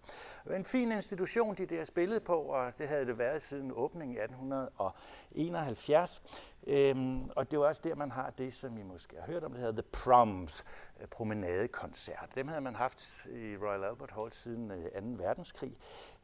Det 0.44 0.52
var 0.52 0.56
en 0.56 0.64
fin 0.64 0.92
institution, 0.92 1.54
de 1.54 1.66
der 1.66 1.84
spillede 1.84 2.20
på, 2.20 2.34
og 2.34 2.72
det 2.78 2.88
havde 2.88 3.06
det 3.06 3.18
været 3.18 3.42
siden 3.42 3.72
åbningen 3.74 4.16
i 4.16 4.20
1871. 4.20 6.22
Øhm, 6.66 7.30
og 7.36 7.50
det 7.50 7.58
var 7.58 7.66
også 7.66 7.80
der, 7.84 7.94
man 7.94 8.10
har 8.10 8.30
det, 8.30 8.54
som 8.54 8.78
I 8.78 8.82
måske 8.82 9.16
har 9.20 9.32
hørt 9.32 9.44
om, 9.44 9.52
det 9.52 9.60
hedder 9.60 9.82
The 9.82 9.90
Proms, 10.04 10.64
øh, 11.00 11.06
promenadekoncert. 11.06 12.30
Dem 12.34 12.48
havde 12.48 12.60
man 12.60 12.74
haft 12.74 13.26
i 13.26 13.56
Royal 13.56 13.84
Albert 13.84 14.10
Hall 14.10 14.32
siden 14.32 14.70
øh, 14.70 15.18
2. 15.18 15.24
verdenskrig. 15.24 15.76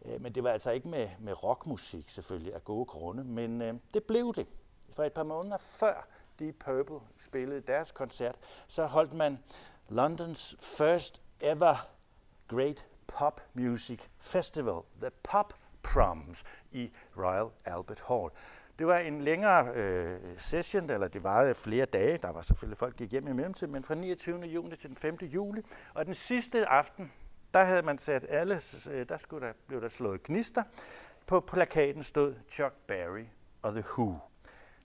Øh, 0.05 0.21
men 0.21 0.35
det 0.35 0.45
var 0.45 0.51
altså 0.51 0.71
ikke 0.71 0.89
med, 0.89 1.09
med 1.21 1.45
rockmusik 1.45 2.09
selvfølgelig 2.09 2.55
af 2.55 2.65
gode 2.65 2.87
grunde, 2.87 3.25
men 3.25 3.63
øh, 3.63 3.75
det 3.95 4.05
blev 4.05 4.35
det. 4.35 4.47
For 4.95 5.05
et 5.05 5.13
par 5.13 5.23
måneder 5.23 5.57
før 5.57 6.07
Deep 6.39 6.55
Purple 6.59 7.01
spillede 7.19 7.61
deres 7.61 7.93
koncert, 7.93 8.37
så 8.69 8.87
holdt 8.87 9.13
man 9.13 9.39
Londons 9.89 10.57
first 10.61 11.23
ever 11.41 11.89
Great 12.49 12.87
Pop 13.07 13.41
Music 13.55 14.01
Festival, 14.19 14.81
The 15.01 15.11
Pop 15.23 15.55
Proms, 15.83 16.45
i 16.73 16.93
Royal 17.17 17.51
Albert 17.65 18.03
Hall. 18.09 18.31
Det 18.79 18.87
var 18.87 18.99
en 18.99 19.21
længere 19.21 19.75
øh, 19.75 20.21
session, 20.39 20.91
eller 20.91 21.09
det 21.09 21.23
varede 21.23 21.55
flere 21.55 21.87
dage. 21.87 22.19
Der 22.19 22.33
var 22.33 22.43
selvfølgelig 22.43 22.79
folk, 22.79 22.93
der 22.93 23.05
gik 23.05 23.13
hjem 23.13 23.29
i 23.29 23.33
mellemtiden, 23.33 23.73
men 23.73 23.85
fra 23.85 23.95
29. 23.95 24.41
juni 24.41 24.77
til 24.77 24.89
den 24.89 24.97
5. 24.97 25.17
juli. 25.23 25.63
Og 25.95 26.07
den 26.07 26.15
sidste 26.15 26.67
aften, 26.67 27.13
der 27.55 27.65
havde 27.65 27.83
man 27.83 27.99
sat 27.99 28.27
alle, 28.29 28.61
øh, 28.91 29.09
der, 29.09 29.17
skulle 29.17 29.47
der 29.47 29.53
blev 29.67 29.81
der 29.81 29.89
slået 29.89 30.23
gnister. 30.23 30.63
På 31.27 31.41
plakaten 31.41 32.03
stod 32.03 32.35
Chuck 32.49 32.75
Berry 32.87 33.25
og 33.63 33.73
The 33.73 33.85
Who. 33.99 34.19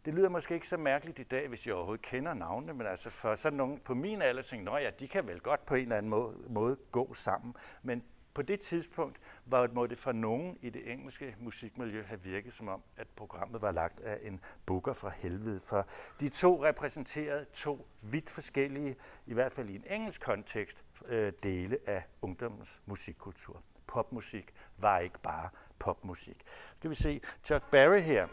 Det 0.06 0.13
lyder 0.13 0.29
måske 0.29 0.53
ikke 0.53 0.68
så 0.68 0.77
mærkeligt 0.77 1.20
i 1.20 1.24
dag, 1.24 1.48
hvis 1.48 1.68
jeg 1.68 1.75
overhovedet 1.75 2.06
kender 2.06 2.34
navnene, 2.34 2.74
men 2.74 2.88
altså 2.88 3.10
for 3.10 3.36
sådan 3.36 3.58
nogen 3.58 3.79
på 3.79 3.94
min 3.94 4.22
alder 4.22 4.41
tænkte, 4.41 4.74
ja, 4.74 4.89
de 5.00 5.08
kan 5.08 5.27
vel 5.27 5.39
godt 5.39 5.65
på 5.65 5.75
en 5.75 5.82
eller 5.82 5.98
anden 5.98 6.10
måde, 6.10 6.38
måde 6.50 6.77
gå 6.91 7.13
sammen. 7.13 7.56
Men 7.84 8.03
på 8.34 8.41
det 8.41 8.60
tidspunkt 8.60 9.20
var, 9.46 9.70
må 9.74 9.88
det 9.88 9.98
for 9.98 10.12
nogen 10.12 10.58
i 10.62 10.70
det 10.70 10.91
engelske 10.91 11.36
musikmiljø 11.39 12.03
have 12.03 12.24
virket 12.24 12.53
som 12.53 12.68
om, 12.68 12.84
at 12.98 13.08
programmet 13.15 13.62
var 13.62 13.72
lagt 13.72 14.00
af 14.00 14.20
en 14.22 14.39
booker 14.65 14.94
fra 14.94 15.10
helvede. 15.10 15.60
For 15.60 15.88
de 16.20 16.29
to 16.29 16.65
repræsenterede 16.65 17.46
to 17.53 17.88
vidt 18.01 18.29
forskellige, 18.29 18.96
i 19.25 19.34
hvert 19.34 19.51
fald 19.51 19.70
i 19.70 19.75
en 19.75 19.84
engelsk 19.89 20.22
kontekst, 20.22 20.84
øh, 21.06 21.34
dele 21.44 21.77
af 21.88 22.03
ungdommens 22.22 22.82
musikkultur. 22.86 23.63
Popmusik 23.88 24.53
var 24.77 25.00
ikke 25.00 25.20
bare 25.20 25.50
popmusik. 25.79 26.44
Skal 26.77 26.89
vi 26.89 26.96
se 26.96 27.22
Chuck 27.44 27.72
Berry 27.72 28.01
her. 28.01 28.27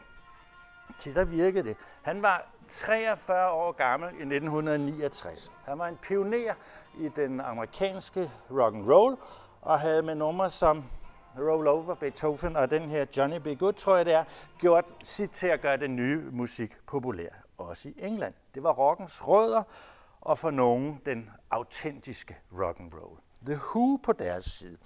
Til 0.98 1.14
der 1.14 1.24
virkede 1.24 1.68
det. 1.68 1.76
Han 2.02 2.22
var 2.22 2.46
43 2.68 3.50
år 3.50 3.72
gammel 3.72 4.08
i 4.08 4.12
1969. 4.12 5.52
Han 5.64 5.78
var 5.78 5.86
en 5.86 5.96
pioner 5.96 6.54
i 6.98 7.08
den 7.16 7.40
amerikanske 7.40 8.30
rock 8.50 8.74
and 8.74 8.92
roll 8.92 9.16
og 9.62 9.80
havde 9.80 10.02
med 10.02 10.14
numre 10.14 10.50
som 10.50 10.84
Roll 11.38 11.66
Over 11.68 11.94
Beethoven 11.94 12.56
og 12.56 12.70
den 12.70 12.82
her 12.82 13.06
Johnny 13.16 13.36
B. 13.36 13.58
Good, 13.58 13.72
tror 13.72 13.96
jeg 13.96 14.06
det 14.06 14.14
er, 14.14 14.24
gjort 14.58 14.84
sit 15.02 15.30
til 15.30 15.46
at 15.46 15.60
gøre 15.60 15.76
den 15.76 15.96
nye 15.96 16.30
musik 16.32 16.86
populær, 16.86 17.28
også 17.58 17.88
i 17.88 17.94
England. 17.98 18.34
Det 18.54 18.62
var 18.62 18.72
rockens 18.72 19.28
rødder, 19.28 19.62
og 20.20 20.38
for 20.38 20.50
nogen 20.50 21.02
den 21.06 21.30
autentiske 21.50 22.36
rock 22.52 22.80
and 22.80 22.92
roll. 22.94 23.18
The 23.46 23.60
Who 23.74 23.96
på 23.96 24.12
deres 24.12 24.44
side 24.44 24.76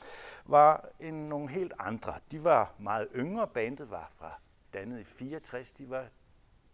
var 0.46 0.84
en, 1.00 1.14
nogle 1.14 1.48
helt 1.48 1.72
andre. 1.78 2.14
De 2.30 2.44
var 2.44 2.74
meget 2.78 3.08
yngre. 3.14 3.46
Bandet 3.46 3.90
var 3.90 4.10
fra 4.18 4.40
dannet 4.72 5.00
i 5.00 5.04
64. 5.04 5.72
De 5.72 5.90
var 5.90 6.06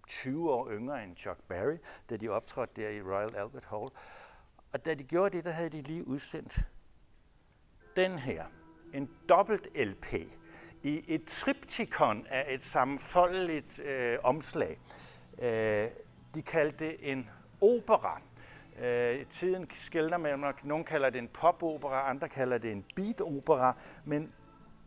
20 0.07 0.53
år 0.53 0.71
yngre 0.71 1.05
end 1.05 1.17
Chuck 1.17 1.39
Berry, 1.49 1.77
da 2.11 2.17
de 2.17 2.29
optrådte 2.29 2.83
der 2.83 2.89
i 2.89 3.03
Royal 3.03 3.37
Albert 3.37 3.65
Hall. 3.65 3.91
Og 4.73 4.85
da 4.85 4.95
de 4.95 5.05
gjorde 5.05 5.37
det, 5.37 5.45
der 5.45 5.51
havde 5.51 5.71
de 5.71 5.83
lige 5.83 6.07
udsendt 6.07 6.69
den 7.97 8.19
her, 8.19 8.45
en 8.95 9.11
dobbelt 9.29 9.69
LP, 9.77 10.13
i 10.83 11.05
et 11.15 11.25
triptikon 11.27 12.27
af 12.31 12.55
et 12.55 12.63
sammenfoldeligt 12.63 13.81
øh, 13.81 14.19
omslag. 14.23 14.79
Øh, 15.43 15.89
de 16.35 16.43
kaldte 16.43 16.85
det 16.85 17.13
en 17.13 17.31
opera. 17.61 18.21
Øh, 18.79 19.27
tiden 19.27 19.71
skældner 19.73 20.19
mellem, 20.19 20.55
nogen 20.65 20.85
kalder 20.85 21.11
det 21.11 21.19
en 21.19 21.29
popopera, 21.29 22.11
andre 22.11 22.29
kalder 22.29 22.59
det 22.59 22.73
en 22.73 22.85
beatopera, 22.97 23.77
men 24.05 24.33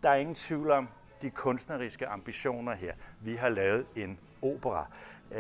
der 0.03 0.09
er 0.09 0.15
ingen 0.15 0.35
tvivl 0.35 0.71
om 0.71 0.89
de 1.21 1.29
kunstneriske 1.29 2.07
ambitioner 2.07 2.75
her. 2.75 2.93
Vi 3.21 3.35
har 3.35 3.49
lavet 3.49 3.85
en 3.95 4.19
opera. 4.41 4.87
Uh, 5.31 5.35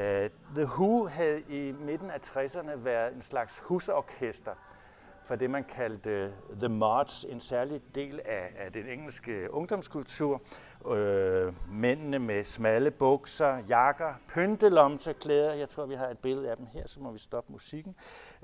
The 0.55 0.65
Who 0.65 1.07
havde 1.07 1.41
i 1.49 1.71
midten 1.71 2.11
af 2.11 2.19
60'erne 2.19 2.83
været 2.83 3.13
en 3.13 3.21
slags 3.21 3.59
husorkester 3.59 4.55
for 5.21 5.35
det, 5.35 5.49
man 5.49 5.63
kaldte 5.63 6.33
uh, 6.49 6.57
The 6.57 6.69
Mods, 6.69 7.25
en 7.29 7.39
særlig 7.39 7.81
del 7.95 8.21
af, 8.25 8.53
af 8.57 8.71
den 8.71 8.87
engelske 8.87 9.53
ungdomskultur. 9.53 10.41
Øh, 10.91 11.53
mændene 11.71 12.19
med 12.19 12.43
smalle 12.43 12.91
bukser, 12.91 13.57
jakker, 13.57 14.13
pyntelomterklæder. 14.27 15.53
Jeg 15.53 15.69
tror, 15.69 15.85
vi 15.85 15.95
har 15.95 16.07
et 16.07 16.17
billede 16.17 16.51
af 16.51 16.57
dem 16.57 16.65
her, 16.65 16.87
så 16.87 16.99
må 16.99 17.11
vi 17.11 17.19
stoppe 17.19 17.51
musikken. 17.51 17.95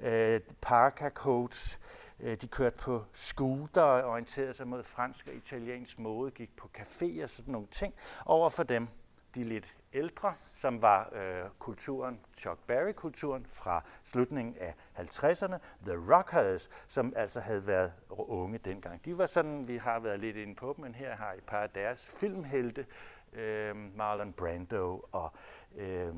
Øh, 0.02 0.40
parka 0.62 1.10
coats. 1.10 1.80
Øh, 1.82 2.05
Øh, 2.20 2.38
de 2.42 2.48
kørte 2.48 2.78
på 2.78 3.04
scooter 3.14 3.82
og 3.82 4.10
orienterede 4.10 4.54
sig 4.54 4.68
mod 4.68 4.84
fransk 4.84 5.28
og 5.28 5.34
italiensk 5.34 6.00
mode, 6.00 6.32
gik 6.32 6.56
på 6.58 6.70
café 6.78 7.24
og 7.24 7.30
sådan 7.30 7.52
nogle 7.52 7.68
ting. 7.72 7.94
Over 8.26 8.50
for 8.50 8.64
dem, 8.64 8.88
de 9.36 9.44
lidt 9.44 9.76
ældre, 9.94 10.34
som 10.56 10.82
var 10.82 11.10
øh, 11.14 11.50
kulturen, 11.60 12.20
Chuck 12.38 12.60
Berry-kulturen 12.68 13.46
fra 13.50 13.84
slutningen 14.04 14.56
af 14.60 14.76
50'erne, 14.98 15.58
The 15.86 16.16
Rockers, 16.16 16.70
som 16.88 17.14
altså 17.16 17.40
havde 17.40 17.68
været 17.68 17.94
unge 18.10 18.58
dengang. 18.58 19.06
De 19.06 19.18
var 19.18 19.26
sådan, 19.26 19.68
vi 19.68 19.78
har 19.78 20.00
været 20.00 20.20
lidt 20.20 20.36
inde 20.36 20.56
på 20.56 20.76
men 20.80 20.96
her 20.96 21.16
har 21.16 21.34
et 21.34 21.44
par 21.44 21.60
af 21.60 21.70
deres 21.70 22.18
filmhelte, 22.20 22.86
øh, 23.34 23.76
Marlon 23.76 24.34
Brando 24.34 25.06
og 25.12 25.34
øh, 25.76 26.16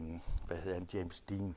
hvad 0.48 0.58
hedder 0.58 0.74
han, 0.74 0.88
James 0.94 1.22
Dean. 1.22 1.56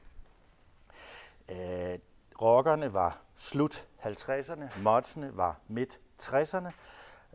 Øh, 1.51 1.99
rockerne 2.41 2.93
var 2.93 3.23
slut 3.37 3.89
50'erne, 3.99 4.81
modsene 4.81 5.37
var 5.37 5.61
midt 5.69 6.01
60'erne, 6.23 6.71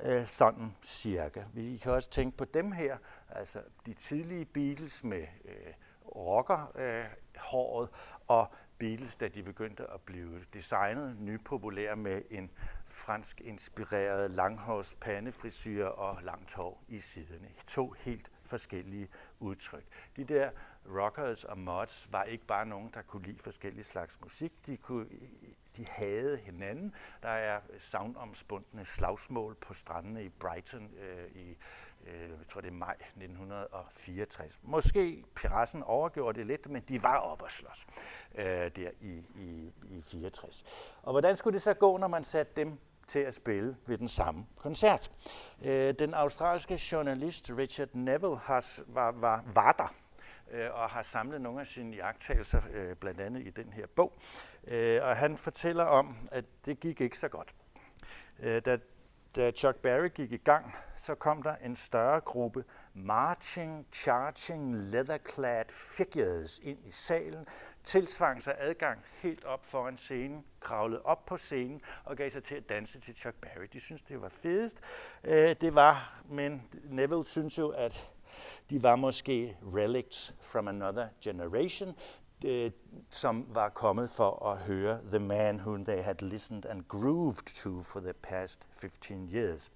øh, 0.03 0.27
sådan 0.27 0.75
cirka. 0.83 1.43
Vi 1.53 1.77
kan 1.77 1.91
også 1.91 2.09
tænke 2.09 2.37
på 2.37 2.45
dem 2.45 2.71
her, 2.71 2.97
altså 3.29 3.59
de 3.85 3.93
tidlige 3.93 4.45
Beatles 4.45 5.03
med 5.03 5.27
øh, 5.45 5.73
rockerhåret, 6.15 7.89
øh, 7.89 7.97
og 8.27 8.47
Beatles, 8.77 9.15
da 9.15 9.27
de 9.27 9.43
begyndte 9.43 9.83
at 9.91 10.01
blive 10.01 10.45
designet 10.53 11.17
nypopulære 11.19 11.95
med 11.95 12.21
en 12.31 12.51
fransk 12.85 13.41
inspireret 13.41 14.31
langhårs 14.31 14.95
pandefrisyr 15.01 15.85
og 15.85 16.23
langt 16.23 16.53
hår 16.53 16.83
i 16.87 16.99
siderne. 16.99 17.47
To 17.67 17.91
helt 17.91 18.31
forskellige 18.45 19.09
udtryk. 19.39 19.85
De 20.15 20.23
der 20.23 20.49
rockers 20.89 21.43
og 21.43 21.57
mods 21.57 22.07
var 22.11 22.23
ikke 22.23 22.45
bare 22.45 22.65
nogen, 22.65 22.91
der 22.93 23.01
kunne 23.01 23.23
lide 23.23 23.39
forskellige 23.39 23.83
slags 23.83 24.21
musik. 24.21 24.51
De 24.65 24.77
kunne 24.77 25.07
de 25.77 25.85
havde 25.89 26.37
hinanden. 26.37 26.95
Der 27.23 27.29
er 27.29 27.59
savnomspundne 27.79 28.85
slagsmål 28.85 29.55
på 29.55 29.73
strandene 29.73 30.23
i 30.23 30.29
Brighton 30.29 30.89
øh, 30.99 31.31
i 31.35 31.57
øh, 32.07 32.29
jeg 32.29 32.47
tror 32.51 32.61
det 32.61 32.67
er 32.67 32.73
maj 32.73 32.93
1964. 32.93 34.59
Måske 34.63 35.23
Pirassen 35.35 35.83
overgjorde 35.83 36.39
det 36.39 36.47
lidt, 36.47 36.69
men 36.69 36.81
de 36.81 37.03
var 37.03 37.17
oppe 37.17 37.45
at 37.45 37.51
slås 37.51 37.87
øh, 38.35 38.45
der 38.45 38.89
i, 39.01 39.25
i, 39.35 39.73
i 39.89 40.01
64. 40.01 40.63
Og 41.03 41.11
hvordan 41.11 41.37
skulle 41.37 41.53
det 41.53 41.61
så 41.61 41.73
gå, 41.73 41.97
når 41.97 42.07
man 42.07 42.23
satte 42.23 42.53
dem 42.55 42.79
til 43.07 43.19
at 43.19 43.33
spille 43.33 43.75
ved 43.87 43.97
den 43.97 44.07
samme 44.07 44.45
koncert? 44.57 45.11
Øh, 45.65 45.93
den 45.99 46.13
australske 46.13 46.79
journalist 46.91 47.51
Richard 47.57 47.87
Neville 47.93 48.37
har, 48.37 48.65
var, 48.87 49.11
var, 49.11 49.43
var 49.53 49.71
der 49.71 49.95
øh, 50.51 50.73
og 50.73 50.89
har 50.89 51.01
samlet 51.01 51.41
nogle 51.41 51.59
af 51.59 51.67
sine 51.67 51.95
jagttagelser, 51.95 52.61
øh, 52.73 52.95
blandt 52.95 53.21
andet 53.21 53.47
i 53.47 53.49
den 53.49 53.73
her 53.73 53.85
bog. 53.95 54.13
Og 55.01 55.17
han 55.17 55.37
fortæller 55.37 55.83
om, 55.83 56.17
at 56.31 56.45
det 56.65 56.79
gik 56.79 57.01
ikke 57.01 57.17
så 57.17 57.27
godt. 57.27 57.55
Da, 58.41 58.77
da 59.35 59.51
Chuck 59.51 59.77
Berry 59.77 60.07
gik 60.07 60.31
i 60.31 60.37
gang, 60.37 60.75
så 60.95 61.15
kom 61.15 61.43
der 61.43 61.55
en 61.55 61.75
større 61.75 62.19
gruppe 62.19 62.63
marching, 62.95 63.85
charging, 63.91 64.91
leather-clad 64.91 65.71
figures 65.71 66.59
ind 66.63 66.77
i 66.85 66.91
salen, 66.91 67.45
tilsvang 67.83 68.43
sig 68.43 68.55
adgang 68.59 68.99
helt 69.21 69.43
op 69.43 69.65
foran 69.65 69.97
scenen, 69.97 70.45
kravlede 70.59 71.01
op 71.01 71.25
på 71.25 71.37
scenen 71.37 71.81
og 72.03 72.17
gav 72.17 72.29
sig 72.29 72.43
til 72.43 72.55
at 72.55 72.69
danse 72.69 72.99
til 72.99 73.15
Chuck 73.15 73.35
Berry. 73.41 73.67
De 73.73 73.79
synes 73.79 74.01
det 74.01 74.21
var 74.21 74.29
fedest. 74.29 74.77
Øh, 75.23 75.55
det 75.61 75.75
var, 75.75 76.21
men 76.29 76.67
Neville 76.83 77.25
synes 77.25 77.57
jo, 77.57 77.69
at 77.69 78.11
de 78.69 78.83
var 78.83 78.95
måske 78.95 79.57
relics 79.61 80.35
from 80.41 80.67
another 80.67 81.07
generation, 81.21 81.95
øh, 82.45 82.71
som 83.09 83.45
var 83.49 83.69
kommet 83.69 84.09
for 84.09 84.45
at 84.45 84.57
høre 84.57 84.99
The 85.03 85.19
Man 85.19 85.59
Whom 85.59 85.85
They 85.85 86.03
Had 86.03 86.15
Listened 86.21 86.65
and 86.65 86.83
Grooved 86.87 87.55
To 87.63 87.83
for 87.83 87.99
the 87.99 88.13
past 88.13 88.61
15 88.71 89.29
years. 89.33 89.71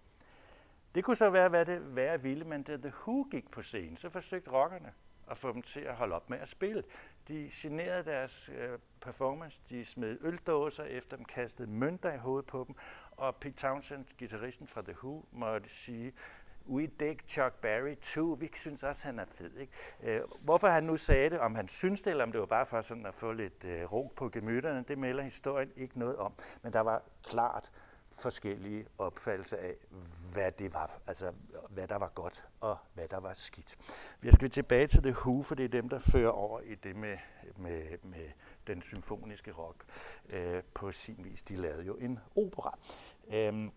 Det 0.95 1.03
kunne 1.03 1.15
så 1.15 1.29
være, 1.29 1.49
hvad 1.49 1.65
det 1.65 1.95
være 1.95 2.21
ville, 2.21 2.45
men 2.45 2.63
da 2.63 2.77
The 2.77 2.93
Who 3.07 3.27
gik 3.31 3.51
på 3.51 3.61
scenen, 3.61 3.95
så 3.95 4.09
forsøgte 4.09 4.51
rockerne 4.51 4.93
at 5.31 5.37
få 5.37 5.53
dem 5.53 5.61
til 5.61 5.79
at 5.79 5.95
holde 5.95 6.15
op 6.15 6.29
med 6.29 6.37
at 6.39 6.47
spille. 6.47 6.83
De 7.27 7.49
generede 7.51 8.03
deres 8.03 8.49
øh, 8.55 8.79
performance, 9.01 9.61
de 9.69 9.85
smed 9.85 10.17
øldåser 10.21 10.83
efter 10.83 11.17
dem, 11.17 11.25
kastede 11.25 11.71
mønter 11.71 12.13
i 12.13 12.17
hovedet 12.17 12.45
på 12.45 12.63
dem, 12.67 12.75
og 13.11 13.35
Pete 13.35 13.55
Townsend, 13.55 14.05
gitarristen 14.17 14.67
fra 14.67 14.81
The 14.81 14.95
Who, 15.03 15.25
måtte 15.31 15.69
sige, 15.69 16.13
we 16.67 16.87
dig 16.87 17.17
Chuck 17.27 17.53
Berry 17.61 17.95
too. 18.01 18.37
Vi 18.39 18.49
synes 18.53 18.83
også, 18.83 19.05
han 19.05 19.19
er 19.19 19.25
fed. 19.31 19.57
Ikke? 19.57 19.73
Øh, 20.03 20.21
hvorfor 20.41 20.67
han 20.67 20.83
nu 20.83 20.97
sagde 20.97 21.29
det, 21.29 21.39
om 21.39 21.55
han 21.55 21.67
synes 21.67 22.01
det, 22.01 22.11
eller 22.11 22.23
om 22.23 22.31
det 22.31 22.39
var 22.39 22.45
bare 22.45 22.65
for 22.65 22.81
sådan 22.81 23.05
at 23.05 23.13
få 23.13 23.31
lidt 23.31 23.65
øh, 23.65 23.93
ro 23.93 24.13
på 24.15 24.29
gemytterne, 24.29 24.85
det 24.87 24.97
melder 24.97 25.23
historien 25.23 25.71
ikke 25.75 25.99
noget 25.99 26.15
om. 26.15 26.33
Men 26.61 26.73
der 26.73 26.79
var 26.79 27.03
klart 27.23 27.71
forskellige 28.11 28.85
opfattelser 28.97 29.57
af, 29.57 29.75
hvad 30.33 30.51
det 30.51 30.73
var, 30.73 30.99
altså 31.07 31.33
hvad 31.69 31.87
der 31.87 31.99
var 31.99 32.11
godt 32.15 32.47
og 32.59 32.77
hvad 32.93 33.07
der 33.07 33.19
var 33.19 33.33
skidt. 33.33 33.77
Vi 34.21 34.31
skal 34.31 34.49
tilbage 34.49 34.87
til 34.87 35.03
The 35.03 35.11
Who, 35.11 35.41
for 35.41 35.55
det 35.55 35.65
er 35.65 35.69
dem, 35.69 35.89
der 35.89 35.99
fører 35.99 36.31
over 36.31 36.61
i 36.61 36.75
det 36.75 36.95
med, 36.95 37.17
med, 37.57 37.83
med 38.03 38.29
den 38.67 38.81
symfoniske 38.81 39.51
rock 39.51 39.85
øh, 40.29 40.63
på 40.73 40.91
sin 40.91 41.15
vis. 41.19 41.41
De 41.41 41.55
lavede 41.55 41.83
jo 41.83 41.95
en 41.95 42.19
opera. 42.35 42.77
Øh, 43.27 43.69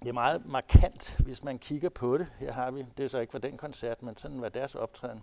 det 0.00 0.08
er 0.08 0.12
meget 0.12 0.46
markant, 0.46 1.20
hvis 1.24 1.44
man 1.44 1.58
kigger 1.58 1.88
på 1.88 2.18
det. 2.18 2.32
Her 2.38 2.52
har 2.52 2.70
vi, 2.70 2.86
det 2.96 3.04
er 3.04 3.08
så 3.08 3.18
ikke 3.18 3.30
for 3.30 3.38
den 3.38 3.56
koncert, 3.56 4.02
men 4.02 4.16
sådan 4.16 4.40
var 4.40 4.48
deres 4.48 4.74
optræden, 4.74 5.22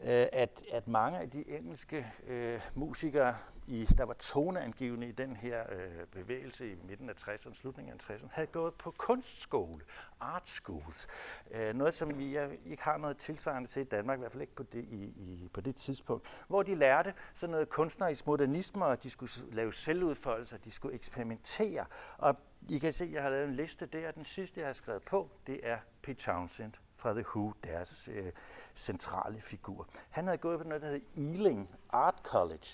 øh, 0.00 0.26
at, 0.32 0.62
at 0.72 0.88
mange 0.88 1.18
af 1.18 1.30
de 1.30 1.50
engelske 1.50 2.06
øh, 2.26 2.60
musikere, 2.74 3.36
i, 3.66 3.84
der 3.84 4.04
var 4.04 4.14
toneangivende 4.14 5.08
i 5.08 5.12
den 5.12 5.36
her 5.36 5.62
øh, 5.72 6.06
bevægelse 6.06 6.72
i 6.72 6.76
midten 6.88 7.10
af 7.10 7.14
60'erne, 7.14 7.54
slutningen 7.54 7.94
af 7.94 8.10
60'erne, 8.10 8.28
havde 8.30 8.46
gået 8.46 8.74
på 8.74 8.90
kunstskole, 8.90 9.80
art 10.20 10.48
schools. 10.48 11.08
Øh, 11.50 11.74
noget, 11.74 11.94
som 11.94 12.18
vi 12.18 12.34
jeg 12.34 12.58
ikke 12.66 12.82
har 12.82 12.96
noget 12.96 13.16
tilsvarende 13.16 13.68
til 13.68 13.82
i 13.82 13.84
Danmark, 13.84 14.18
i 14.18 14.20
hvert 14.20 14.32
fald 14.32 14.42
ikke 14.42 14.54
på 14.54 14.62
det, 14.62 14.84
i, 14.84 15.04
i, 15.04 15.50
på 15.52 15.60
det 15.60 15.76
tidspunkt, 15.76 16.26
hvor 16.48 16.62
de 16.62 16.74
lærte 16.74 17.14
sådan 17.34 17.50
noget 17.50 17.68
kunstnerisk 17.68 18.26
modernisme, 18.26 18.84
og 18.84 19.02
de 19.02 19.10
skulle 19.10 19.30
lave 19.52 19.72
selvudfoldelser, 19.72 20.56
de 20.56 20.70
skulle 20.70 20.94
eksperimentere. 20.94 21.86
Og 22.18 22.36
I 22.68 22.78
kan 22.78 22.92
se, 22.92 23.04
at 23.04 23.12
jeg 23.12 23.22
har 23.22 23.30
lavet 23.30 23.48
en 23.48 23.54
liste 23.54 23.86
der. 23.86 24.10
Den 24.10 24.24
sidste, 24.24 24.60
jeg 24.60 24.68
har 24.68 24.72
skrevet 24.72 25.02
på, 25.02 25.30
det 25.46 25.60
er 25.62 25.78
Pete 26.02 26.22
Townsend 26.22 26.72
fra 26.96 27.12
The 27.12 27.24
Who, 27.34 27.52
deres 27.64 28.08
øh, 28.12 28.32
centrale 28.74 29.40
figur. 29.40 29.88
Han 30.10 30.24
havde 30.24 30.38
gået 30.38 30.58
på 30.58 30.68
noget, 30.68 30.82
der 30.82 30.88
hedder 30.88 31.06
Ealing 31.16 31.70
Art 31.90 32.20
College, 32.22 32.66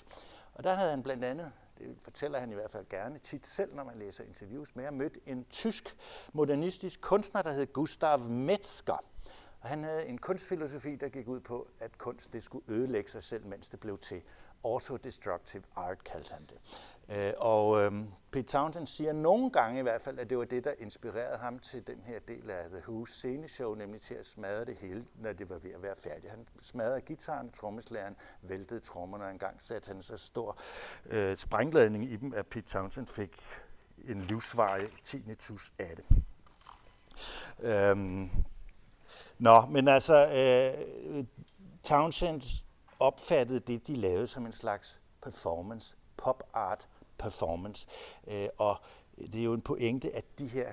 og 0.55 0.65
der 0.65 0.75
havde 0.75 0.91
han 0.91 1.03
blandt 1.03 1.25
andet, 1.25 1.53
det 1.79 1.97
fortæller 2.01 2.41
han 2.41 2.51
i 2.51 2.55
hvert 2.55 2.71
fald 2.71 2.89
gerne 2.89 3.19
tit 3.19 3.47
selv, 3.47 3.75
når 3.75 3.85
man 3.85 3.99
læser 3.99 4.25
interviews 4.25 4.77
med, 4.77 4.91
mødt 4.91 5.19
en 5.27 5.45
tysk 5.45 5.97
modernistisk 6.33 7.01
kunstner, 7.01 7.43
der 7.43 7.53
hed 7.53 7.73
Gustav 7.73 8.19
Metzger. 8.19 9.05
Og 9.61 9.69
han 9.69 9.85
havde 9.85 10.07
en 10.07 10.19
kunstfilosofi, 10.19 10.97
der 10.97 11.09
gik 11.09 11.29
ud 11.29 11.41
på, 11.41 11.69
at 11.81 11.99
kunst 11.99 12.33
det 12.33 12.43
skulle 12.43 12.65
ødelægge 12.69 13.11
sig 13.11 13.23
selv, 13.23 13.47
mens 13.47 13.69
det 13.69 13.81
blev 13.81 13.99
til. 13.99 14.23
Autodestructive 14.65 15.63
art 15.77 16.05
kaldte 16.05 16.35
han 16.35 16.47
det. 16.47 16.57
Øh, 17.09 17.33
og 17.39 17.83
øhm, 17.83 18.13
Pete 18.33 18.47
Townsend 18.47 18.87
siger 18.87 19.13
nogle 19.13 19.51
gange 19.51 19.79
i 19.79 19.83
hvert 19.83 20.01
fald, 20.01 20.19
at 20.19 20.31
det 20.31 20.39
var 20.39 20.45
det, 20.45 20.65
der 20.65 20.73
inspirerede 20.79 21.39
ham 21.39 21.59
til 21.59 21.87
den 21.87 22.03
her 22.07 22.19
del 22.29 22.51
af 22.51 22.71
The 22.71 22.79
Who's 22.79 23.07
sceneshow, 23.07 23.75
nemlig 23.75 24.01
til 24.01 24.15
at 24.15 24.27
smadre 24.27 24.65
det 24.65 24.77
hele, 24.77 25.05
når 25.15 25.33
det 25.33 25.51
var 25.51 25.59
ved 25.59 25.71
at 25.71 25.83
være 25.83 25.97
færdigt. 25.97 26.31
Han 26.31 26.47
smadrede 26.61 27.01
gitaren, 27.01 27.51
trommeslæren, 27.51 28.17
væltede 28.43 28.81
trommerne, 28.81 29.25
og 29.25 29.31
engang 29.31 29.63
satte 29.63 29.89
han 29.89 30.03
så 30.03 30.17
stor 30.17 30.59
øh, 31.07 31.37
sprængladning 31.37 32.05
i 32.05 32.17
dem, 32.17 32.35
at 32.35 32.47
Pete 32.47 32.69
Townsend 32.69 33.07
fik 33.07 33.41
en 34.05 34.21
livsvarig 34.21 34.89
tinnitus 35.05 35.73
af 35.79 35.97
det. 35.97 36.25
Øhm, 37.61 38.31
nå, 39.39 39.61
men 39.61 39.89
altså, 39.89 40.27
øh, 40.27 41.25
Townsend 41.83 42.43
opfattede 42.99 43.61
det, 43.61 43.87
de 43.87 43.95
lavede 43.95 44.27
som 44.27 44.47
en 44.47 44.53
slags 44.53 45.01
performance, 45.23 45.97
pop 46.17 46.43
art 46.55 46.89
performance. 47.23 47.87
Øh, 48.27 48.49
og 48.59 48.77
det 49.17 49.41
er 49.41 49.45
jo 49.45 49.53
en 49.53 49.63
pointe, 49.63 50.15
at 50.15 50.25
de 50.39 50.47
her 50.47 50.73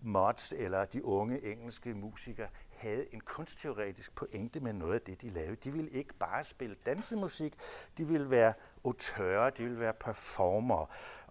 mods, 0.00 0.52
eller 0.52 0.84
de 0.84 1.04
unge 1.04 1.52
engelske 1.52 1.94
musikere, 1.94 2.48
havde 2.70 3.14
en 3.14 3.20
kunstteoretisk 3.20 4.14
pointe 4.14 4.60
med 4.60 4.72
noget 4.72 4.94
af 4.94 5.00
det, 5.00 5.22
de 5.22 5.28
lavede. 5.28 5.56
De 5.56 5.72
ville 5.72 5.90
ikke 5.90 6.14
bare 6.14 6.44
spille 6.44 6.76
dansemusik, 6.86 7.54
de 7.98 8.08
ville 8.08 8.30
være 8.30 8.52
autører, 8.84 9.50
de 9.50 9.62
ville 9.62 9.80
være 9.80 9.94
performer. 9.94 10.86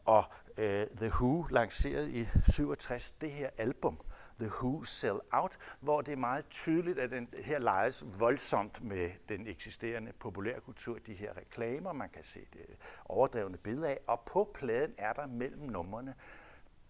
Og 0.06 0.24
øh, 0.58 0.88
The 0.98 1.08
Who 1.08 1.46
lancerede 1.50 2.12
i 2.12 2.26
67 2.52 3.12
det 3.12 3.32
her 3.32 3.50
album, 3.58 4.00
The 4.42 4.50
Who 4.62 4.84
Sell 4.84 5.20
Out, 5.32 5.58
hvor 5.80 6.02
det 6.02 6.12
er 6.12 6.18
meget 6.18 6.46
tydeligt, 6.50 7.00
at 7.00 7.12
den 7.12 7.30
her 7.44 7.60
leges 7.60 8.06
voldsomt 8.20 8.84
med 8.84 9.12
den 9.30 9.48
eksisterende 9.48 10.14
populærkultur, 10.14 10.98
de 10.98 11.14
her 11.14 11.38
reklamer, 11.38 11.94
man 11.94 12.10
kan 12.10 12.24
se 12.24 12.40
det 12.54 12.66
overdrevne 13.06 13.58
billede 13.58 13.88
af, 13.88 14.00
og 14.08 14.22
på 14.26 14.52
pladen 14.54 14.94
er 14.98 15.14
der 15.14 15.28
mellem 15.28 15.62
numrene 15.62 16.16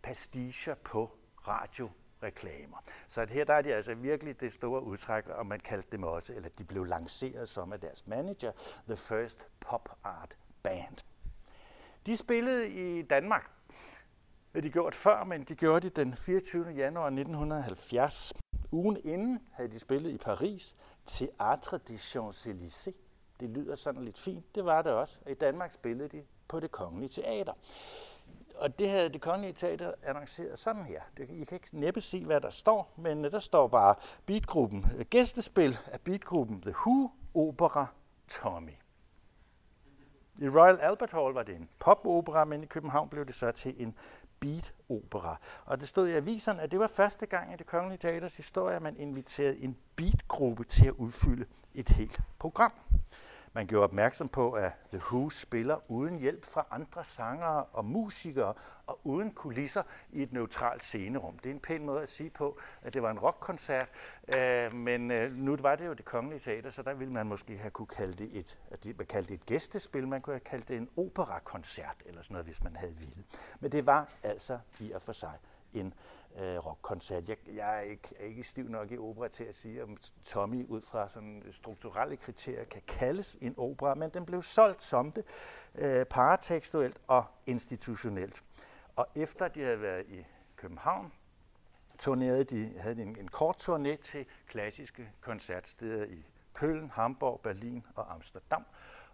pasticher 0.01 0.75
på 0.75 1.17
radio 1.47 1.89
reklamer. 2.23 2.77
Så 3.07 3.21
at 3.21 3.31
her 3.31 3.45
der 3.45 3.53
er 3.53 3.61
de 3.61 3.73
altså 3.73 3.93
virkelig 3.93 4.41
det 4.41 4.53
store 4.53 4.83
udtræk, 4.83 5.27
og 5.27 5.47
man 5.47 5.59
kaldte 5.59 5.87
dem 5.91 6.03
også, 6.03 6.33
eller 6.33 6.49
de 6.49 6.63
blev 6.63 6.85
lanceret 6.85 7.49
som 7.49 7.73
af 7.73 7.79
deres 7.79 8.07
manager, 8.07 8.51
The 8.87 8.95
First 8.95 9.47
Pop 9.59 9.89
Art 10.03 10.37
Band. 10.63 10.97
De 12.05 12.17
spillede 12.17 12.69
i 12.69 13.01
Danmark 13.01 13.51
havde 14.53 14.67
de 14.67 14.71
gjort 14.71 14.95
før, 14.95 15.23
men 15.23 15.43
de 15.43 15.55
gjorde 15.55 15.79
det 15.79 15.95
den 15.95 16.15
24. 16.15 16.69
januar 16.69 17.05
1970. 17.05 18.33
Ugen 18.71 18.97
inden 19.03 19.39
havde 19.51 19.71
de 19.71 19.79
spillet 19.79 20.11
i 20.11 20.17
Paris, 20.17 20.75
Théâtre 21.09 21.77
des 21.87 22.15
Champs-Élysées. 22.15 22.93
Det 23.39 23.49
lyder 23.49 23.75
sådan 23.75 24.05
lidt 24.05 24.19
fint, 24.19 24.55
det 24.55 24.65
var 24.65 24.81
det 24.81 24.91
også. 24.91 25.19
I 25.29 25.33
Danmark 25.33 25.71
spillede 25.71 26.09
de 26.09 26.23
på 26.47 26.59
det 26.59 26.71
kongelige 26.71 27.09
teater. 27.09 27.53
Og 28.55 28.79
det 28.79 28.89
havde 28.89 29.09
det 29.09 29.21
kongelige 29.21 29.53
teater 29.53 29.91
annonceret 30.03 30.59
sådan 30.59 30.85
her. 30.85 31.01
I 31.17 31.43
kan 31.43 31.55
ikke 31.55 31.79
næppe 31.79 32.01
se, 32.01 32.25
hvad 32.25 32.41
der 32.41 32.49
står, 32.49 32.93
men 32.97 33.25
øh, 33.25 33.31
der 33.31 33.39
står 33.39 33.67
bare 33.67 33.95
beatgruppen, 34.25 34.85
øh, 34.97 35.05
gæstespil 35.05 35.77
af 35.85 36.01
beatgruppen 36.01 36.61
The 36.61 36.73
Who, 36.85 37.11
opera 37.33 37.85
Tommy. 38.29 38.71
I 40.41 40.49
Royal 40.49 40.79
Albert 40.79 41.11
Hall 41.11 41.33
var 41.33 41.43
det 41.43 41.55
en 41.55 41.69
popopera, 41.79 42.45
men 42.45 42.63
i 42.63 42.65
København 42.65 43.09
blev 43.09 43.25
det 43.25 43.35
så 43.35 43.51
til 43.51 43.81
en 43.81 43.95
beat-opera. 44.41 45.37
Og 45.65 45.79
det 45.79 45.87
stod 45.87 46.07
i 46.07 46.11
aviserne, 46.11 46.61
at 46.61 46.71
det 46.71 46.79
var 46.79 46.87
første 46.87 47.25
gang 47.25 47.53
i 47.53 47.55
det 47.55 47.65
kongelige 47.65 47.97
teaters 47.97 48.37
historie, 48.37 48.75
at 48.75 48.81
man 48.81 48.97
inviterede 48.97 49.59
en 49.59 49.77
beatgruppe 49.95 50.63
til 50.63 50.87
at 50.87 50.93
udfylde 50.93 51.45
et 51.75 51.89
helt 51.89 52.19
program. 52.39 52.71
Man 53.53 53.67
gjorde 53.67 53.83
opmærksom 53.83 54.29
på, 54.29 54.51
at 54.51 54.71
The 54.89 54.97
Who 54.97 55.29
spiller 55.29 55.91
uden 55.91 56.19
hjælp 56.19 56.45
fra 56.45 56.67
andre 56.71 57.05
sangere 57.05 57.63
og 57.63 57.85
musikere 57.85 58.53
og 58.87 58.99
uden 59.03 59.31
kulisser 59.33 59.83
i 60.11 60.23
et 60.23 60.33
neutralt 60.33 60.83
scenerum. 60.83 61.39
Det 61.39 61.49
er 61.49 61.53
en 61.53 61.59
pæn 61.59 61.85
måde 61.85 62.01
at 62.01 62.09
sige 62.09 62.29
på, 62.29 62.59
at 62.81 62.93
det 62.93 63.01
var 63.01 63.11
en 63.11 63.19
rockkoncert, 63.19 63.91
øh, 64.35 64.73
men 64.73 65.11
øh, 65.11 65.33
nu 65.33 65.57
var 65.61 65.75
det 65.75 65.85
jo 65.85 65.93
det 65.93 66.05
kongelige 66.05 66.39
teater, 66.39 66.69
så 66.69 66.83
der 66.83 66.93
ville 66.93 67.13
man 67.13 67.25
måske 67.25 67.57
have 67.57 67.71
kunne 67.71 67.87
kalde 67.87 68.13
det 68.13 68.29
et, 68.37 68.59
at 68.71 68.85
man 68.97 69.07
kaldte 69.07 69.29
det 69.29 69.39
et 69.39 69.45
gæstespil, 69.45 70.07
man 70.07 70.21
kunne 70.21 70.33
have 70.33 70.39
kaldt 70.39 70.67
det 70.67 70.77
en 70.77 70.89
operakoncert 70.97 71.95
eller 72.05 72.21
sådan 72.21 72.33
noget, 72.33 72.45
hvis 72.45 72.63
man 72.63 72.75
havde 72.75 72.95
ville. 72.95 73.23
Men 73.59 73.71
det 73.71 73.85
var 73.85 74.09
altså 74.23 74.59
i 74.79 74.91
og 74.91 75.01
for 75.01 75.11
sig 75.11 75.37
en 75.73 75.93
øh, 76.39 76.65
rockkoncert. 76.65 77.29
Jeg, 77.29 77.37
jeg 77.47 77.77
er, 77.77 77.81
ikke, 77.81 78.15
er 78.19 78.25
ikke 78.25 78.43
stiv 78.43 78.69
nok 78.69 78.91
i 78.91 78.97
opera 78.97 79.27
til 79.27 79.43
at 79.43 79.55
sige, 79.55 79.83
om 79.83 79.97
Tommy 80.23 80.67
ud 80.67 80.81
fra 80.81 81.09
sådan 81.09 81.43
strukturelle 81.51 82.17
kriterier 82.17 82.63
kan 82.63 82.81
kaldes 82.87 83.37
en 83.41 83.53
opera, 83.57 83.95
men 83.95 84.09
den 84.09 84.25
blev 84.25 84.41
solgt 84.41 84.83
som 84.83 85.11
det, 85.11 85.23
øh, 85.75 86.05
paratekstuelt 86.05 86.97
og 87.07 87.25
institutionelt. 87.47 88.43
Og 88.95 89.07
efter 89.15 89.47
de 89.47 89.63
havde 89.63 89.81
været 89.81 90.05
i 90.07 90.25
København, 90.55 91.13
turnerede 91.99 92.43
de, 92.43 92.79
havde 92.79 92.95
de 92.95 93.01
en, 93.01 93.19
en 93.19 93.27
kort 93.27 93.69
turné 93.69 93.95
til 94.01 94.25
klassiske 94.47 95.11
koncertsteder 95.21 96.05
i 96.05 96.25
Køln, 96.53 96.89
Hamburg, 96.89 97.39
Berlin 97.43 97.85
og 97.95 98.13
Amsterdam. 98.13 98.65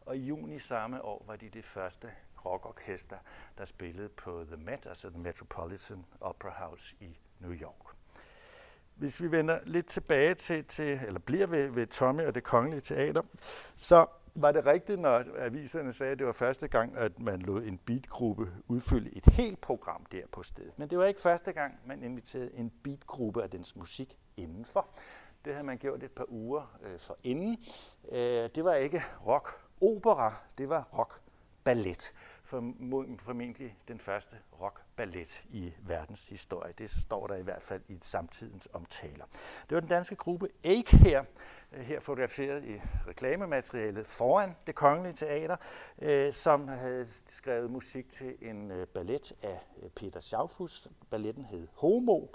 Og 0.06 0.17
i 0.17 0.20
juni 0.20 0.60
samme 0.60 1.02
år 1.02 1.24
var 1.28 1.36
de 1.36 1.50
det 1.50 1.65
første 1.65 2.12
rockorkester, 2.45 3.17
der 3.58 3.65
spillede 3.65 4.10
på 4.10 4.43
The 4.47 4.58
Met, 4.58 4.86
altså 4.86 5.10
The 5.10 5.19
Metropolitan 5.19 6.06
Opera 6.21 6.65
House 6.65 6.95
i 7.00 7.19
New 7.39 7.54
York. 7.54 7.95
Hvis 8.95 9.21
vi 9.21 9.32
vender 9.32 9.60
lidt 9.63 9.86
tilbage 9.86 10.34
til, 10.34 10.65
til 10.65 11.00
eller 11.08 11.19
bliver 11.19 11.47
ved, 11.47 11.67
ved 11.67 11.88
Tommy 11.88 12.21
og 12.21 12.36
det 12.36 12.43
kongelige 12.43 12.82
teater, 12.82 13.21
så 13.76 14.06
var 14.36 14.52
det 14.52 14.65
rigtigt, 14.65 15.00
når 15.00 15.23
aviserne 15.38 15.93
sagde, 15.93 16.12
at 16.12 16.19
det 16.19 16.28
var 16.28 16.34
første 16.34 16.67
gang, 16.67 16.97
at 16.97 17.19
man 17.19 17.41
lod 17.41 17.63
en 17.63 17.78
beatgruppe 17.78 18.52
udfylde 18.67 19.17
et 19.17 19.26
helt 19.26 19.62
program 19.62 20.06
der 20.06 20.21
på 20.32 20.43
stedet. 20.43 20.80
Men 20.80 20.89
det 20.89 20.97
var 20.97 21.06
ikke 21.06 21.21
første 21.21 21.52
gang, 21.54 21.80
man 21.86 22.04
inviterede 22.04 22.56
en 22.56 22.73
beatgruppe 22.84 23.43
af 23.43 23.50
dens 23.50 23.76
musik 23.76 24.17
indenfor. 24.38 24.88
Det 25.45 25.54
havde 25.54 25.65
man 25.65 25.78
gjort 25.78 26.04
et 26.04 26.12
par 26.12 26.26
uger 26.28 26.78
øh, 26.84 27.00
for 27.00 27.17
inden. 27.23 27.58
Øh, 28.12 28.50
det 28.56 28.63
var 28.63 28.73
ikke 28.73 29.02
rock-opera, 29.28 30.34
det 30.58 30.69
var 30.69 30.89
rock 30.97 31.21
rock-ballet 31.68 32.12
formentlig 33.20 33.78
den 33.88 34.00
første 34.00 34.36
rockballet 34.62 35.46
i 35.50 35.74
verdens 35.80 36.30
historie. 36.30 36.74
Det 36.78 36.90
står 36.90 37.28
der 37.28 37.36
i 37.36 37.44
hvert 37.44 37.62
fald 37.62 37.82
i 37.88 37.98
samtidens 38.02 38.70
omtaler. 38.74 39.26
Det 39.70 39.76
var 39.76 39.80
den 39.80 39.90
danske 39.90 40.16
gruppe 40.16 40.48
Ake 40.66 40.98
her, 40.98 41.24
øh, 41.72 41.80
her 41.80 42.00
fotograferet 42.00 42.66
i 42.66 42.82
reklamematerialet 43.08 44.06
foran 44.06 44.56
det 44.68 44.76
kongelige 44.76 45.14
teater, 45.14 45.56
øh, 46.02 46.34
som 46.34 46.68
havde 46.68 47.08
skrevet 47.28 47.72
musik 47.72 48.10
til 48.10 48.36
en 48.42 48.72
øh, 48.72 48.88
ballet 48.88 49.34
af 49.44 49.60
Peter 49.96 50.20
Schaufus. 50.20 50.88
Balletten 51.10 51.46
hed 51.46 51.68
Homo. 51.74 52.28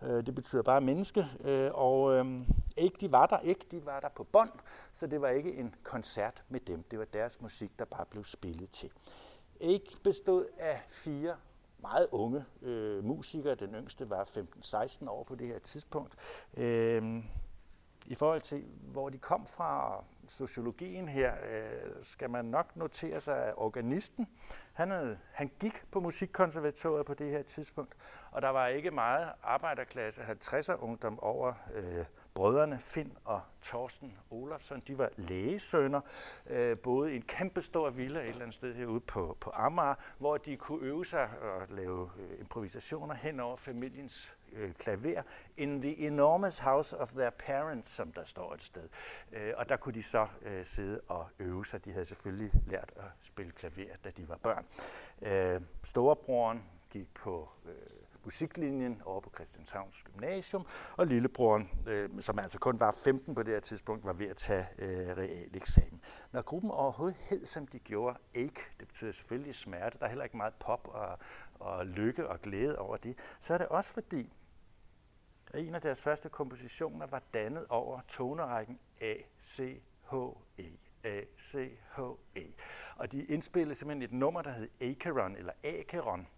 Det 0.00 0.34
betyder 0.34 0.62
bare 0.62 0.80
menneske, 0.80 1.26
og 1.74 2.12
øhm, 2.12 2.46
ikke 2.76 2.96
de 3.00 3.12
var 3.12 3.26
der 3.26 3.38
ikke, 3.38 3.66
de 3.70 3.86
var 3.86 4.00
der 4.00 4.08
på 4.08 4.24
bånd, 4.24 4.50
så 4.94 5.06
det 5.06 5.20
var 5.20 5.28
ikke 5.28 5.54
en 5.54 5.74
koncert 5.82 6.44
med 6.48 6.60
dem. 6.60 6.82
Det 6.82 6.98
var 6.98 7.04
deres 7.04 7.40
musik, 7.40 7.78
der 7.78 7.84
bare 7.84 8.06
blev 8.10 8.24
spillet 8.24 8.70
til 8.70 8.90
ikke 9.60 9.96
bestod 10.02 10.46
af 10.58 10.80
fire 10.88 11.36
meget 11.78 12.08
unge 12.12 12.44
øh, 12.62 13.04
musikere. 13.04 13.54
Den 13.54 13.74
yngste 13.74 14.10
var 14.10 14.24
15-16 14.24 15.08
år 15.10 15.24
på 15.24 15.34
det 15.34 15.46
her 15.46 15.58
tidspunkt. 15.58 16.14
Øh, 16.56 17.22
I 18.06 18.14
forhold 18.14 18.40
til, 18.40 18.64
hvor 18.92 19.08
de 19.08 19.18
kom 19.18 19.46
fra, 19.46 20.04
sociologien 20.28 21.08
her, 21.08 21.32
øh, 21.32 21.92
skal 22.02 22.30
man 22.30 22.44
nok 22.44 22.76
notere 22.76 23.20
sig, 23.20 23.46
af 23.46 23.52
organisten, 23.56 24.28
han, 24.72 24.90
havde, 24.90 25.18
han 25.32 25.50
gik 25.60 25.84
på 25.90 26.00
musikkonservatoriet 26.00 27.06
på 27.06 27.14
det 27.14 27.30
her 27.30 27.42
tidspunkt, 27.42 27.94
og 28.30 28.42
der 28.42 28.48
var 28.48 28.66
ikke 28.66 28.90
meget 28.90 29.32
arbejderklasse 29.42 30.22
50'er 30.22 30.74
ungdom 30.82 31.20
over 31.20 31.54
øh, 31.74 32.04
brødrene 32.34 32.78
Finn 32.80 33.16
og 33.24 33.40
Torsten 33.62 34.18
Olafsson, 34.30 34.80
de 34.80 34.98
var 34.98 35.10
lægesønner, 35.16 36.00
øh, 36.46 36.78
boede 36.78 37.12
i 37.12 37.16
en 37.16 37.22
kæmpestor 37.22 37.90
villa 37.90 38.20
et 38.20 38.28
eller 38.28 38.42
andet 38.42 38.54
sted 38.54 38.74
herude 38.74 39.00
på, 39.00 39.36
på 39.40 39.50
Amager, 39.54 39.94
hvor 40.18 40.36
de 40.36 40.56
kunne 40.56 40.86
øve 40.86 41.06
sig 41.06 41.28
og 41.42 41.66
lave 41.68 42.10
øh, 42.18 42.40
improvisationer 42.40 43.14
hen 43.14 43.40
over 43.40 43.56
familiens 43.56 44.36
øh, 44.56 44.72
klaver 44.72 45.22
in 45.56 45.80
the 45.80 46.06
enormous 46.06 46.58
house 46.58 46.98
of 46.98 47.10
their 47.10 47.30
parents, 47.30 47.90
som 47.90 48.12
der 48.12 48.24
står 48.24 48.54
et 48.54 48.62
sted. 48.62 48.88
Øh, 49.32 49.52
og 49.56 49.68
der 49.68 49.76
kunne 49.76 49.94
de 49.94 50.02
så 50.02 50.26
øh, 50.42 50.64
sidde 50.64 51.00
og 51.08 51.26
øve 51.38 51.66
sig. 51.66 51.84
De 51.84 51.92
havde 51.92 52.04
selvfølgelig 52.04 52.50
lært 52.66 52.92
at 52.96 53.10
spille 53.20 53.52
klaver, 53.52 53.96
da 54.04 54.10
de 54.10 54.28
var 54.28 54.36
børn. 54.42 54.66
Øh, 55.22 55.60
storebroren 55.84 56.62
gik 56.90 57.14
på 57.14 57.48
øh, 57.64 57.72
musiklinjen 58.26 59.02
over 59.04 59.20
på 59.20 59.30
Christianshavns 59.34 60.02
Gymnasium, 60.02 60.66
og 60.96 61.06
lillebroren, 61.06 61.70
øh, 61.86 62.10
som 62.20 62.38
altså 62.38 62.58
kun 62.58 62.80
var 62.80 62.90
15 63.04 63.34
på 63.34 63.42
det 63.42 63.54
her 63.54 63.60
tidspunkt, 63.60 64.04
var 64.04 64.12
ved 64.12 64.28
at 64.28 64.36
tage 64.36 64.66
øh, 64.78 65.16
realeksamen. 65.16 66.00
Når 66.32 66.42
gruppen 66.42 66.70
overhovedet 66.70 67.16
hed, 67.20 67.46
som 67.46 67.66
de 67.66 67.78
gjorde, 67.78 68.18
ikke, 68.34 68.60
det 68.80 68.88
betyder 68.88 69.12
selvfølgelig 69.12 69.54
smerte, 69.54 69.98
der 69.98 70.04
er 70.04 70.08
heller 70.08 70.24
ikke 70.24 70.36
meget 70.36 70.54
pop 70.54 70.88
og, 70.88 71.18
og 71.54 71.86
lykke 71.86 72.28
og 72.28 72.40
glæde 72.40 72.78
over 72.78 72.96
det, 72.96 73.18
så 73.40 73.54
er 73.54 73.58
det 73.58 73.68
også 73.68 73.90
fordi, 73.90 74.32
at 75.56 75.62
en 75.62 75.74
af 75.74 75.80
deres 75.80 76.02
første 76.02 76.28
kompositioner 76.28 77.06
var 77.06 77.22
dannet 77.34 77.66
over 77.68 78.00
tonerækken 78.08 78.78
A, 79.00 79.14
C, 79.42 79.82
H, 80.10 80.14
E. 80.58 80.64
A, 81.04 81.20
C, 81.40 81.78
H, 81.96 82.00
E. 82.36 82.52
Og 82.96 83.12
de 83.12 83.24
indspillede 83.24 83.74
simpelthen 83.74 84.02
et 84.02 84.12
nummer, 84.12 84.42
der 84.42 84.50
hed 84.50 84.68
Acheron, 84.80 85.36
eller 85.36 85.52
Acheron, 85.64 86.28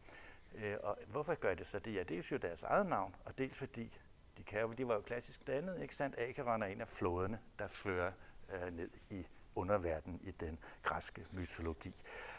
Øh, 0.54 0.76
og 0.82 0.98
hvorfor 1.08 1.34
gør 1.34 1.54
det 1.54 1.66
så 1.66 1.78
det? 1.78 1.94
Ja, 1.94 2.02
dels 2.02 2.32
jo 2.32 2.36
deres 2.36 2.62
eget 2.62 2.86
navn, 2.86 3.14
og 3.24 3.38
dels 3.38 3.58
fordi 3.58 3.98
de, 4.38 4.42
kan 4.42 4.60
jo, 4.60 4.72
de 4.72 4.88
var 4.88 4.94
jo 4.94 5.00
klassisk 5.00 5.46
dannet, 5.46 5.82
ikke 5.82 5.96
sandt? 5.96 6.18
Acheron 6.18 6.62
er 6.62 6.66
en 6.66 6.80
af 6.80 6.88
floderne, 6.88 7.38
der 7.58 7.66
fører 7.66 8.12
øh, 8.52 8.76
ned 8.76 8.90
i 9.10 9.26
underverdenen 9.54 10.20
i 10.22 10.30
den 10.30 10.58
græske 10.82 11.26
mytologi. 11.32 11.94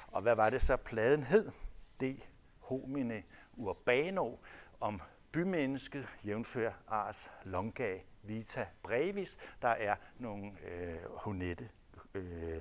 Og 0.08 0.22
hvad 0.22 0.36
var 0.36 0.50
det 0.50 0.62
så, 0.62 0.78
pladen 0.78 1.24
hed? 1.24 1.52
De 2.00 2.20
homine 2.60 3.24
urbano, 3.54 4.36
om 4.80 5.02
bymenneske, 5.32 6.08
jævnfør 6.26 6.72
Ars 6.88 7.32
longa 7.44 8.00
vita 8.24 8.68
brevis. 8.84 9.38
Der 9.62 9.68
er 9.68 9.96
nogle 10.20 10.52
øh, 10.68 10.98
honette 11.16 11.70
øh, 12.14 12.60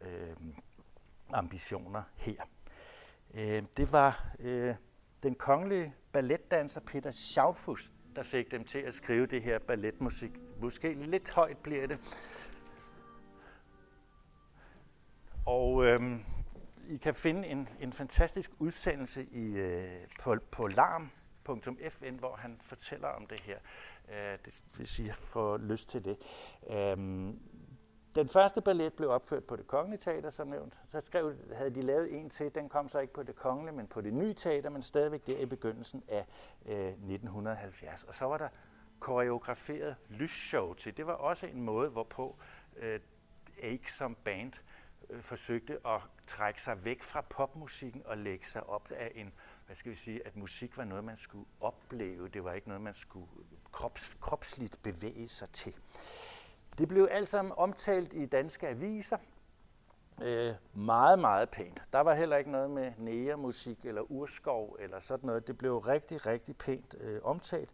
øh, 0.00 0.36
ambitioner 1.32 2.02
her. 2.16 2.42
Øh, 3.34 3.62
det 3.76 3.92
var 3.92 4.34
øh, 4.38 4.74
den 5.22 5.34
kongelige 5.34 5.94
balletdanser 6.12 6.80
Peter 6.80 7.10
Schaufus, 7.10 7.92
der 8.16 8.22
fik 8.22 8.50
dem 8.50 8.64
til 8.64 8.78
at 8.78 8.94
skrive 8.94 9.26
det 9.26 9.42
her 9.42 9.58
balletmusik. 9.58 10.30
Måske 10.60 10.94
lidt 10.94 11.30
højt 11.30 11.58
bliver 11.58 11.86
det. 11.86 11.98
Og 15.46 15.84
øh, 15.84 16.20
I 16.88 16.96
kan 16.96 17.14
finde 17.14 17.48
en, 17.48 17.68
en 17.80 17.92
fantastisk 17.92 18.50
udsendelse 18.58 19.24
i, 19.24 19.56
øh, 19.56 20.06
på, 20.22 20.36
på 20.50 20.66
LARM, 20.66 21.10
.fn, 21.46 22.14
hvor 22.14 22.36
han 22.36 22.60
fortæller 22.62 23.08
om 23.08 23.26
det 23.26 23.40
her, 23.40 23.58
øh, 24.08 24.38
det, 24.44 24.64
hvis 24.76 24.98
I 24.98 25.10
får 25.12 25.58
lyst 25.58 25.88
til 25.88 26.04
det. 26.04 26.16
Øh, 26.70 27.34
den 28.14 28.28
første 28.28 28.60
ballet 28.60 28.92
blev 28.92 29.10
opført 29.10 29.44
på 29.44 29.56
det 29.56 29.66
kongelige 29.66 30.00
teater, 30.00 30.30
som 30.30 30.48
nævnt. 30.48 30.82
Så 30.86 31.00
skrev, 31.00 31.34
havde 31.54 31.74
de 31.74 31.80
lavet 31.82 32.18
en 32.18 32.30
til, 32.30 32.54
den 32.54 32.68
kom 32.68 32.88
så 32.88 32.98
ikke 32.98 33.12
på 33.12 33.22
det 33.22 33.36
kongelige, 33.36 33.76
men 33.76 33.86
på 33.86 34.00
det 34.00 34.14
nye 34.14 34.34
teater, 34.34 34.70
men 34.70 34.82
stadigvæk 34.82 35.26
der 35.26 35.38
i 35.38 35.46
begyndelsen 35.46 36.02
af 36.08 36.26
øh, 36.66 36.86
1970. 36.86 38.04
Og 38.04 38.14
så 38.14 38.24
var 38.24 38.38
der 38.38 38.48
koreograferet 39.00 39.96
lysshow 40.08 40.74
til. 40.74 40.96
Det 40.96 41.06
var 41.06 41.12
også 41.12 41.46
en 41.46 41.62
måde, 41.62 41.90
hvorpå 41.90 42.36
øh, 42.76 43.00
Ake 43.62 43.92
som 43.92 44.14
band 44.24 44.52
øh, 45.10 45.22
forsøgte 45.22 45.78
at 45.86 46.00
trække 46.26 46.62
sig 46.62 46.84
væk 46.84 47.02
fra 47.02 47.20
popmusikken 47.20 48.02
og 48.04 48.18
lægge 48.18 48.46
sig 48.46 48.66
op 48.66 48.92
af 48.92 49.12
en, 49.14 49.32
hvad 49.66 49.76
skal 49.76 49.90
vi 49.90 49.96
sige, 49.96 50.26
at 50.26 50.36
musik 50.36 50.76
var 50.76 50.84
noget, 50.84 51.04
man 51.04 51.16
skulle 51.16 51.46
opleve. 51.60 52.28
Det 52.28 52.44
var 52.44 52.52
ikke 52.52 52.68
noget, 52.68 52.82
man 52.82 52.94
skulle 52.94 53.26
krops, 53.72 54.16
kropsligt 54.20 54.82
bevæge 54.82 55.28
sig 55.28 55.48
til. 55.50 55.74
Det 56.78 56.88
blev 56.88 57.08
alt 57.10 57.28
sammen 57.28 57.52
omtalt 57.56 58.12
i 58.12 58.26
danske 58.26 58.68
aviser. 58.68 59.18
Øh, 60.22 60.54
meget, 60.74 61.18
meget 61.18 61.48
pænt. 61.48 61.82
Der 61.92 62.00
var 62.00 62.14
heller 62.14 62.36
ikke 62.36 62.50
noget 62.50 62.70
med 62.70 62.92
næremusik 62.98 63.78
eller 63.84 64.02
urskov 64.10 64.76
eller 64.80 64.98
sådan 64.98 65.26
noget. 65.26 65.46
Det 65.46 65.58
blev 65.58 65.78
rigtig, 65.78 66.26
rigtig 66.26 66.56
pænt 66.56 66.94
øh, 67.00 67.20
omtalt. 67.24 67.70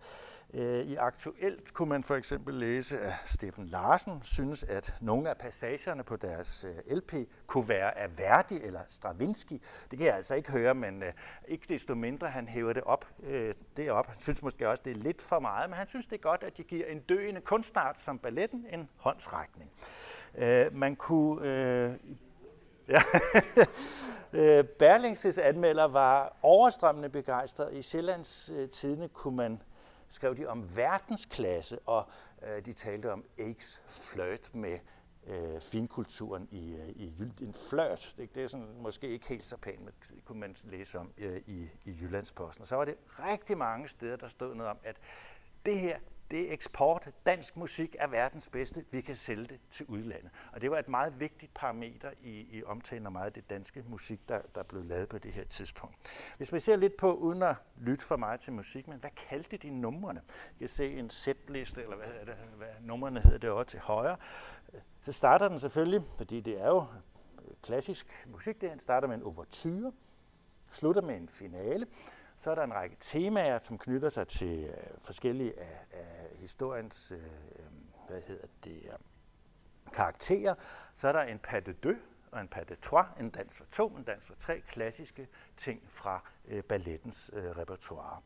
Øh, 0.54 0.80
I 0.80 0.94
Aktuelt 0.94 1.74
kunne 1.74 1.88
man 1.88 2.02
for 2.02 2.16
eksempel 2.16 2.54
læse, 2.54 2.98
at 2.98 3.14
Steffen 3.24 3.66
Larsen 3.66 4.22
synes, 4.22 4.64
at 4.64 4.96
nogle 5.00 5.30
af 5.30 5.36
passagerne 5.36 6.04
på 6.04 6.16
deres 6.16 6.64
øh, 6.64 6.96
LP 6.96 7.14
kunne 7.46 7.68
være 7.68 7.98
af 7.98 8.18
Verdi 8.18 8.62
eller 8.62 8.80
Stravinsky. 8.88 9.62
Det 9.90 9.98
kan 9.98 10.06
jeg 10.06 10.16
altså 10.16 10.34
ikke 10.34 10.52
høre, 10.52 10.74
men 10.74 11.02
øh, 11.02 11.12
ikke 11.48 11.66
desto 11.68 11.94
mindre, 11.94 12.30
han 12.30 12.48
hæver 12.48 12.72
det 12.72 12.82
op 12.82 13.08
øh, 13.22 13.54
derop. 13.76 14.06
Han 14.06 14.16
synes 14.18 14.42
måske 14.42 14.68
også, 14.68 14.82
det 14.86 14.90
er 14.90 15.00
lidt 15.00 15.22
for 15.22 15.38
meget, 15.38 15.70
men 15.70 15.76
han 15.76 15.86
synes, 15.86 16.06
det 16.06 16.14
er 16.14 16.22
godt, 16.22 16.42
at 16.42 16.58
de 16.58 16.62
giver 16.62 16.86
en 16.86 17.00
døende 17.00 17.40
kunstart 17.40 18.00
som 18.00 18.18
balletten 18.18 18.66
en 18.72 18.88
håndsrækning. 18.96 19.70
Øh, 20.38 20.76
man 20.76 20.96
kunne 20.96 21.48
øh, 21.48 21.92
Ja. 22.90 23.02
Øh, 24.32 24.64
Berlingses 24.64 25.38
anmelder 25.38 25.84
var 25.84 26.36
overstrømmende 26.42 27.08
begejstret. 27.08 27.72
I 27.72 27.82
Sjællands 27.82 28.50
øh, 28.54 28.68
Tidene 28.68 29.08
kunne 29.08 29.36
man 29.36 29.62
skrev 30.08 30.36
de 30.36 30.46
om 30.46 30.76
verdensklasse, 30.76 31.78
og 31.78 32.08
øh, 32.42 32.66
de 32.66 32.72
talte 32.72 33.12
om 33.12 33.24
Akes 33.38 33.82
flirt 33.86 34.54
med 34.54 34.78
øh, 35.26 35.60
finkulturen 35.60 36.48
i, 36.50 36.72
øh, 36.74 36.88
i 36.88 37.14
En 37.40 37.54
flørt, 37.70 38.14
det, 38.18 38.34
det 38.34 38.44
er 38.44 38.48
sådan, 38.48 38.76
måske 38.78 39.08
ikke 39.08 39.28
helt 39.28 39.44
så 39.44 39.56
pænt, 39.56 39.80
men 39.80 39.94
det 40.08 40.24
kunne 40.24 40.40
man 40.40 40.56
læse 40.64 40.98
om 40.98 41.12
øh, 41.18 41.40
i, 41.46 41.68
i 41.84 41.96
Jyllandsposten. 42.00 42.64
Så 42.64 42.76
var 42.76 42.84
det 42.84 42.96
rigtig 43.08 43.58
mange 43.58 43.88
steder, 43.88 44.16
der 44.16 44.28
stod 44.28 44.54
noget 44.54 44.70
om, 44.70 44.78
at 44.84 44.96
det 45.66 45.78
her, 45.78 45.98
det 46.30 46.48
er 46.48 46.52
eksport. 46.52 47.10
Dansk 47.26 47.56
musik 47.56 47.96
er 47.98 48.06
verdens 48.06 48.48
bedste. 48.48 48.84
Vi 48.90 49.00
kan 49.00 49.14
sælge 49.14 49.46
det 49.46 49.60
til 49.70 49.86
udlandet. 49.86 50.30
Og 50.52 50.60
det 50.60 50.70
var 50.70 50.78
et 50.78 50.88
meget 50.88 51.20
vigtigt 51.20 51.54
parameter 51.54 52.10
i, 52.22 52.58
i 52.58 52.64
omtalen 52.64 53.06
af 53.06 53.12
meget 53.12 53.26
af 53.26 53.32
det 53.32 53.50
danske 53.50 53.84
musik, 53.88 54.28
der, 54.28 54.40
der 54.54 54.62
blev 54.62 54.84
lavet 54.84 55.08
på 55.08 55.18
det 55.18 55.32
her 55.32 55.44
tidspunkt. 55.44 55.96
Hvis 56.36 56.52
vi 56.52 56.58
ser 56.58 56.76
lidt 56.76 56.96
på, 56.96 57.14
uden 57.14 57.42
at 57.42 57.56
lytte 57.76 58.04
for 58.04 58.16
meget 58.16 58.40
til 58.40 58.52
musik, 58.52 58.88
men 58.88 58.98
hvad 58.98 59.10
kaldte 59.28 59.56
de 59.56 59.70
numrene? 59.70 60.20
Jeg 60.28 60.58
kan 60.58 60.68
se 60.68 60.92
en 60.92 61.10
setliste, 61.10 61.82
eller 61.82 61.96
hvad, 61.96 62.06
er 62.20 62.24
det, 62.24 62.34
hvad 62.56 62.68
numrene 62.80 63.20
hedder 63.20 63.38
det 63.38 63.50
også 63.50 63.70
til 63.70 63.80
højre. 63.80 64.16
Så 65.02 65.12
starter 65.12 65.48
den 65.48 65.58
selvfølgelig, 65.58 66.02
fordi 66.16 66.40
det 66.40 66.62
er 66.62 66.68
jo 66.68 66.86
klassisk 67.62 68.26
musik. 68.26 68.60
Det 68.60 68.82
starter 68.82 69.08
med 69.08 69.16
en 69.16 69.22
overture, 69.22 69.92
slutter 70.70 71.02
med 71.02 71.16
en 71.16 71.28
finale. 71.28 71.86
Så 72.40 72.50
er 72.50 72.54
der 72.54 72.64
en 72.64 72.74
række 72.74 72.96
temaer, 73.00 73.58
som 73.58 73.78
knytter 73.78 74.08
sig 74.08 74.28
til 74.28 74.64
øh, 74.64 74.74
forskellige 74.98 75.60
af, 75.60 75.86
af 75.92 76.28
historiens 76.38 77.12
øh, 77.12 77.18
øh, 77.18 77.64
hvad 78.08 78.20
hedder 78.26 78.46
det, 78.64 78.82
øh, 78.84 78.92
karakterer. 79.92 80.54
Så 80.94 81.08
er 81.08 81.12
der 81.12 81.22
en 81.22 81.38
pas 81.38 81.62
de 81.64 81.72
deux 81.72 81.98
og 82.32 82.40
en 82.40 82.48
pas 82.48 82.66
de 82.66 82.74
trois, 82.74 83.06
en 83.20 83.30
dans 83.30 83.58
for 83.58 83.64
to, 83.72 83.88
en 83.88 84.04
dans 84.04 84.26
for 84.26 84.34
tre, 84.34 84.60
klassiske 84.60 85.28
ting 85.56 85.82
fra 85.88 86.22
øh, 86.48 86.62
ballettens 86.62 87.30
øh, 87.34 87.50
repertoire. 87.50 88.20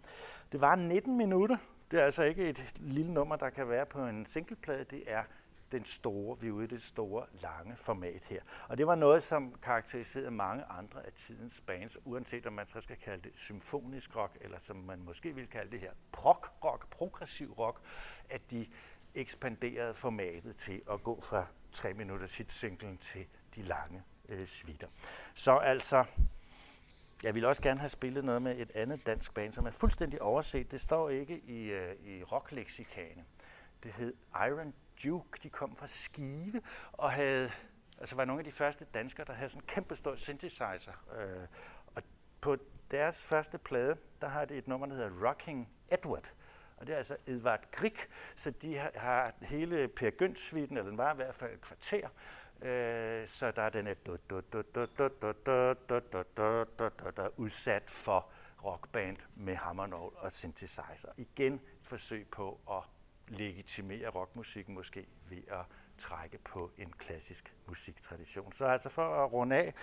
Det 0.53 0.61
var 0.61 0.75
19 0.75 1.17
minutter. 1.17 1.57
Det 1.91 2.01
er 2.01 2.05
altså 2.05 2.23
ikke 2.23 2.49
et 2.49 2.73
lille 2.77 3.13
nummer, 3.13 3.37
der 3.37 3.51
kan 3.51 3.69
være 3.69 3.87
på 3.87 4.07
en 4.07 4.27
singleplade. 4.27 4.85
Det 4.85 5.03
er 5.07 5.23
den 5.73 5.85
store, 5.85 6.41
vi 6.41 6.49
er 6.49 6.53
ude 6.53 6.65
i 6.65 6.69
det 6.69 6.83
store, 6.83 7.27
lange 7.43 7.77
format 7.77 8.27
her. 8.27 8.41
Og 8.69 8.79
det 8.79 8.87
var 8.87 8.95
noget, 8.95 9.23
som 9.23 9.55
karakteriserede 9.63 10.31
mange 10.31 10.65
andre 10.65 11.07
af 11.07 11.13
tidens 11.13 11.63
bands, 11.67 11.97
uanset 12.05 12.47
om 12.47 12.53
man 12.53 12.69
så 12.69 12.81
skal 12.81 12.97
kalde 12.97 13.23
det 13.23 13.37
symfonisk 13.37 14.17
rock, 14.17 14.39
eller 14.41 14.59
som 14.59 14.77
man 14.77 15.03
måske 15.03 15.35
vil 15.35 15.47
kalde 15.47 15.71
det 15.71 15.81
her 15.81 15.93
prog-rock, 16.13 16.91
progressiv 16.91 17.53
rock, 17.53 17.81
at 18.31 18.51
de 18.51 18.67
ekspanderede 19.15 19.95
formatet 19.95 20.57
til 20.57 20.83
at 20.91 21.03
gå 21.03 21.21
fra 21.21 21.47
3 21.73 21.95
minutters 21.95 22.37
hitsinglen 22.37 22.99
til 22.99 23.27
de 23.55 23.63
lange 23.63 24.03
øh, 24.29 24.47
svitter. 24.47 24.89
Så 25.35 25.57
altså, 25.57 26.05
jeg 27.23 27.35
ville 27.35 27.49
også 27.49 27.63
gerne 27.63 27.81
have 27.81 27.89
spillet 27.89 28.25
noget 28.25 28.43
med 28.43 28.59
et 28.59 28.71
andet 28.75 29.07
dansk 29.07 29.35
band, 29.35 29.53
som 29.53 29.67
er 29.67 29.71
fuldstændig 29.71 30.23
overset. 30.23 30.73
Det 30.73 30.81
står 30.81 31.11
ikke 31.11 31.39
i, 31.39 31.63
øh, 31.65 31.97
i 32.07 32.23
rockleksikane. 32.23 33.25
Det 33.83 33.93
hed 33.93 34.15
Iron 34.35 34.75
Duke. 35.05 35.39
De 35.43 35.51
kom 35.51 35.77
fra 35.77 35.87
Skive 35.87 36.63
og 36.93 37.13
havde, 37.13 37.51
altså 37.99 38.17
var 38.17 38.25
nogle 38.25 38.41
af 38.41 38.45
de 38.45 38.53
første 38.53 38.85
danskere, 38.85 39.27
der 39.27 39.33
havde 39.33 39.49
sådan 39.49 39.63
en 39.63 39.67
kæmpe 39.67 39.97
stor 39.97 40.15
synthesizer. 40.15 40.93
Øh, 41.19 41.49
og 41.95 42.03
på 42.41 42.57
deres 42.91 43.27
første 43.27 43.59
plade, 43.59 43.97
der 44.21 44.29
har 44.29 44.45
det 44.45 44.59
et 44.59 44.69
nummer, 44.69 44.87
der 44.87 44.95
hedder 44.95 45.29
Rocking 45.29 45.69
Edward. 45.93 46.33
Og 46.77 46.87
det 46.87 46.93
er 46.93 46.97
altså 46.97 47.17
Edvard 47.27 47.71
Grieg, 47.71 47.97
så 48.37 48.51
de 48.51 48.77
har, 48.77 48.91
har 48.95 49.33
hele 49.41 49.89
Per 49.89 50.11
gynt 50.11 50.53
eller 50.53 50.83
den 50.83 50.99
var 50.99 51.13
i 51.13 51.17
hvert 51.17 51.35
fald 51.35 51.53
et 51.55 51.61
kvarter, 51.61 52.09
Øh, 52.63 53.29
så 53.29 53.51
der 53.51 53.63
er 53.63 53.71
den 53.71 53.87
her 53.87 53.95
udsat 57.37 57.91
for 57.91 58.31
rockband 58.65 59.17
med 59.35 59.57
hammernål 59.57 60.13
og 60.17 60.33
synthesizer. 60.33 61.13
Igen 61.17 61.55
et 61.55 61.61
forsøg 61.83 62.29
på 62.29 62.61
at 62.71 62.83
legitimere 63.29 64.09
rockmusikken 64.09 64.75
måske 64.75 65.07
ved 65.29 65.43
at 65.49 65.65
trække 65.99 66.39
på 66.39 66.71
en 66.79 66.93
klassisk 66.99 67.55
musiktradition. 67.67 68.53
Så 68.53 68.65
altså 68.65 68.89
for 68.89 69.25
at 69.25 69.33
runde 69.33 69.57
af, 69.57 69.75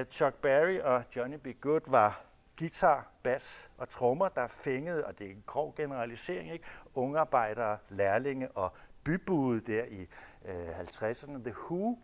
øh, 0.00 0.06
Chuck 0.06 0.34
Berry 0.34 0.78
og 0.78 1.04
Johnny 1.16 1.36
B. 1.36 1.46
Good 1.60 1.90
var 1.90 2.24
guitar, 2.58 3.12
bas 3.22 3.70
og 3.78 3.88
trommer, 3.88 4.28
der 4.28 4.46
fængede, 4.46 5.06
og 5.06 5.18
det 5.18 5.26
er 5.26 5.30
en 5.30 5.42
grov 5.46 5.74
generalisering, 5.76 6.52
ikke? 6.52 6.64
ungarbejdere, 6.94 7.78
lærlinge 7.88 8.50
og 8.50 8.72
bybude 9.04 9.60
der 9.60 9.84
i 9.84 10.00
øh, 10.44 10.80
50'erne. 10.80 11.42
The 11.42 11.54
Who 11.68 11.98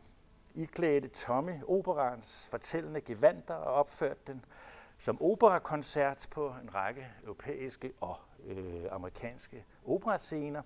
iklædte 0.55 1.09
Tommy 1.09 1.63
operans 1.67 2.49
fortællende 2.51 3.01
gevanter 3.01 3.55
og 3.55 3.75
opførte 3.75 4.21
den 4.27 4.45
som 4.99 5.23
operakoncert 5.23 6.29
på 6.31 6.55
en 6.63 6.75
række 6.75 7.09
europæiske 7.25 7.93
og 8.01 8.17
øh, 8.49 8.85
amerikanske 8.91 9.65
operascener, 9.87 10.63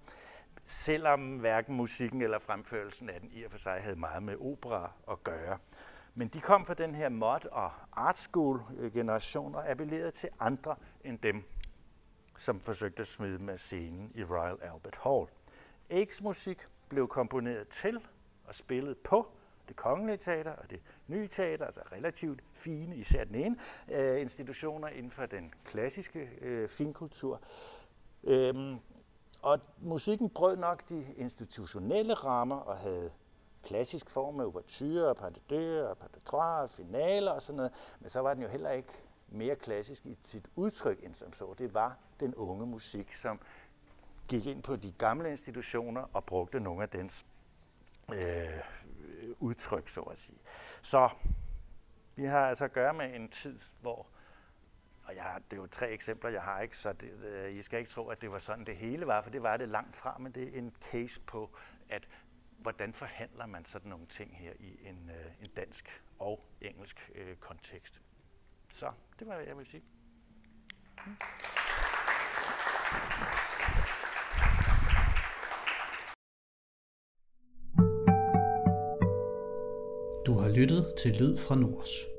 selvom 0.63 1.37
hverken 1.37 1.77
musikken 1.77 2.23
eller 2.23 2.39
fremførelsen 2.39 3.11
af 3.11 3.21
den 3.21 3.31
i 3.33 3.43
og 3.45 3.51
for 3.51 3.59
sig 3.59 3.81
havde 3.83 3.97
meget 3.97 4.23
med 4.23 4.37
opera 4.41 4.93
at 5.11 5.25
gøre. 5.25 5.59
Men 6.15 6.29
de 6.29 6.41
kom 6.41 6.67
fra 6.67 6.75
den 6.75 6.95
her 6.95 7.09
mod- 7.09 7.49
og 7.53 7.73
art 7.93 8.19
school 8.19 8.63
øh, 8.79 8.93
generation 8.93 9.55
og 9.55 9.71
appellerede 9.71 10.11
til 10.11 10.29
andre 10.41 10.77
end 11.05 11.19
dem, 11.19 11.45
som 12.39 12.61
forsøgte 12.61 13.01
at 13.01 13.07
smide 13.07 13.39
med 13.39 13.59
scenen 13.59 14.13
i 14.15 14.25
Royal 14.25 14.59
Albert 14.63 14.99
Hall. 15.05 15.27
Aches 15.91 16.23
musik 16.23 16.59
blev 16.89 17.09
komponeret 17.09 17.69
til 17.69 18.01
og 18.45 18.55
spillet 18.55 18.99
på 18.99 19.27
det 19.69 19.77
kongelige 19.77 20.17
teater 20.17 20.53
og 20.53 20.71
det 20.71 20.81
nye 21.09 21.29
teater, 21.29 21.67
altså 21.67 21.81
relativt 21.93 22.41
fine, 22.53 22.97
især 22.97 23.25
den 23.25 23.35
ene, 23.35 23.57
øh, 23.93 24.21
institutioner 24.21 24.89
inden 24.89 25.11
for 25.11 25.27
den 25.27 25.55
klassiske 25.65 26.29
øh, 26.41 26.69
finkultur. 26.69 27.41
Øhm, 28.25 28.79
og 29.43 29.61
musikken 29.79 30.31
brød 30.31 30.57
nok 30.57 30.89
de 30.89 31.07
institutionelle 31.17 32.15
rammer 32.15 32.57
og 32.57 32.77
havde 32.77 33.11
klassisk 33.63 34.11
form 34.11 34.35
med 34.35 34.45
ouverture 34.45 35.09
og 35.09 35.17
pas 35.17 35.33
de 35.33 35.41
deux 35.51 35.83
og 35.91 35.99
pas 35.99 36.11
de 36.15 36.21
trois 36.21 36.77
finaler 36.77 37.31
og 37.31 37.43
sådan 37.43 37.57
noget, 37.57 37.73
men 38.01 38.11
så 38.11 38.21
var 38.21 38.35
den 38.35 38.43
jo 38.43 38.49
heller 38.49 38.71
ikke 38.71 38.93
mere 39.29 39.57
klassisk 39.57 40.07
i 40.07 40.19
sit 40.23 40.49
udtryk 40.57 41.05
end 41.05 41.15
som 41.15 41.33
så. 41.33 41.55
Det 41.59 41.75
var 41.75 41.97
den 42.21 42.35
unge 42.35 42.67
musik, 42.67 43.13
som 43.13 43.41
gik 44.29 44.47
ind 44.47 44.63
på 44.63 44.77
de 44.77 44.93
gamle 44.93 45.31
institutioner 45.31 46.05
og 46.13 46.25
brugte 46.25 46.61
nogle 46.61 46.83
af 46.83 46.89
dens 46.89 47.27
øh, 48.13 48.19
udtryk, 49.43 49.89
så 49.89 50.01
at 50.01 50.19
sige. 50.19 50.39
Så 50.83 51.09
vi 52.17 52.25
har 52.25 52.49
altså 52.49 52.65
at 52.65 52.73
gøre 52.73 52.95
med 52.95 53.15
en 53.15 53.29
tid, 53.29 53.61
hvor 53.81 54.07
og 55.05 55.17
jeg 55.17 55.41
det 55.51 55.57
er 55.57 55.61
jo 55.61 55.67
tre 55.67 55.91
eksempler, 55.91 56.31
jeg 56.31 56.43
har 56.43 56.61
ikke, 56.61 56.77
så 56.77 56.93
det, 56.93 57.11
øh, 57.25 57.55
I 57.55 57.63
skal 57.63 57.79
ikke 57.79 57.91
tro, 57.91 58.09
at 58.09 58.21
det 58.21 58.31
var 58.31 58.39
sådan, 58.39 58.65
det 58.65 58.77
hele 58.77 59.07
var, 59.07 59.23
for 59.23 59.31
det 59.31 59.43
var 59.43 59.57
det 59.57 59.69
langt 59.69 59.97
fra, 59.97 60.19
men 60.19 60.33
det 60.33 60.43
er 60.43 60.59
en 60.59 60.75
case 60.91 61.21
på, 61.21 61.51
at 61.89 62.09
hvordan 62.59 62.93
forhandler 62.93 63.47
man 63.47 63.65
sådan 63.65 63.91
nogle 63.91 64.07
ting 64.07 64.37
her 64.37 64.53
i 64.59 64.89
en, 64.89 65.11
øh, 65.11 65.45
en 65.45 65.51
dansk 65.57 66.03
og 66.19 66.45
engelsk 66.61 67.11
øh, 67.15 67.37
kontekst. 67.37 68.01
Så 68.73 68.93
det 69.19 69.27
var, 69.27 69.35
hvad 69.35 69.47
jeg 69.47 69.59
vil 69.59 69.67
sige. 69.67 69.85
Mm. 71.07 71.17
Lyttet 80.57 80.95
til 80.99 81.17
Lyd 81.17 81.37
fra 81.37 81.55
Nords. 81.55 82.12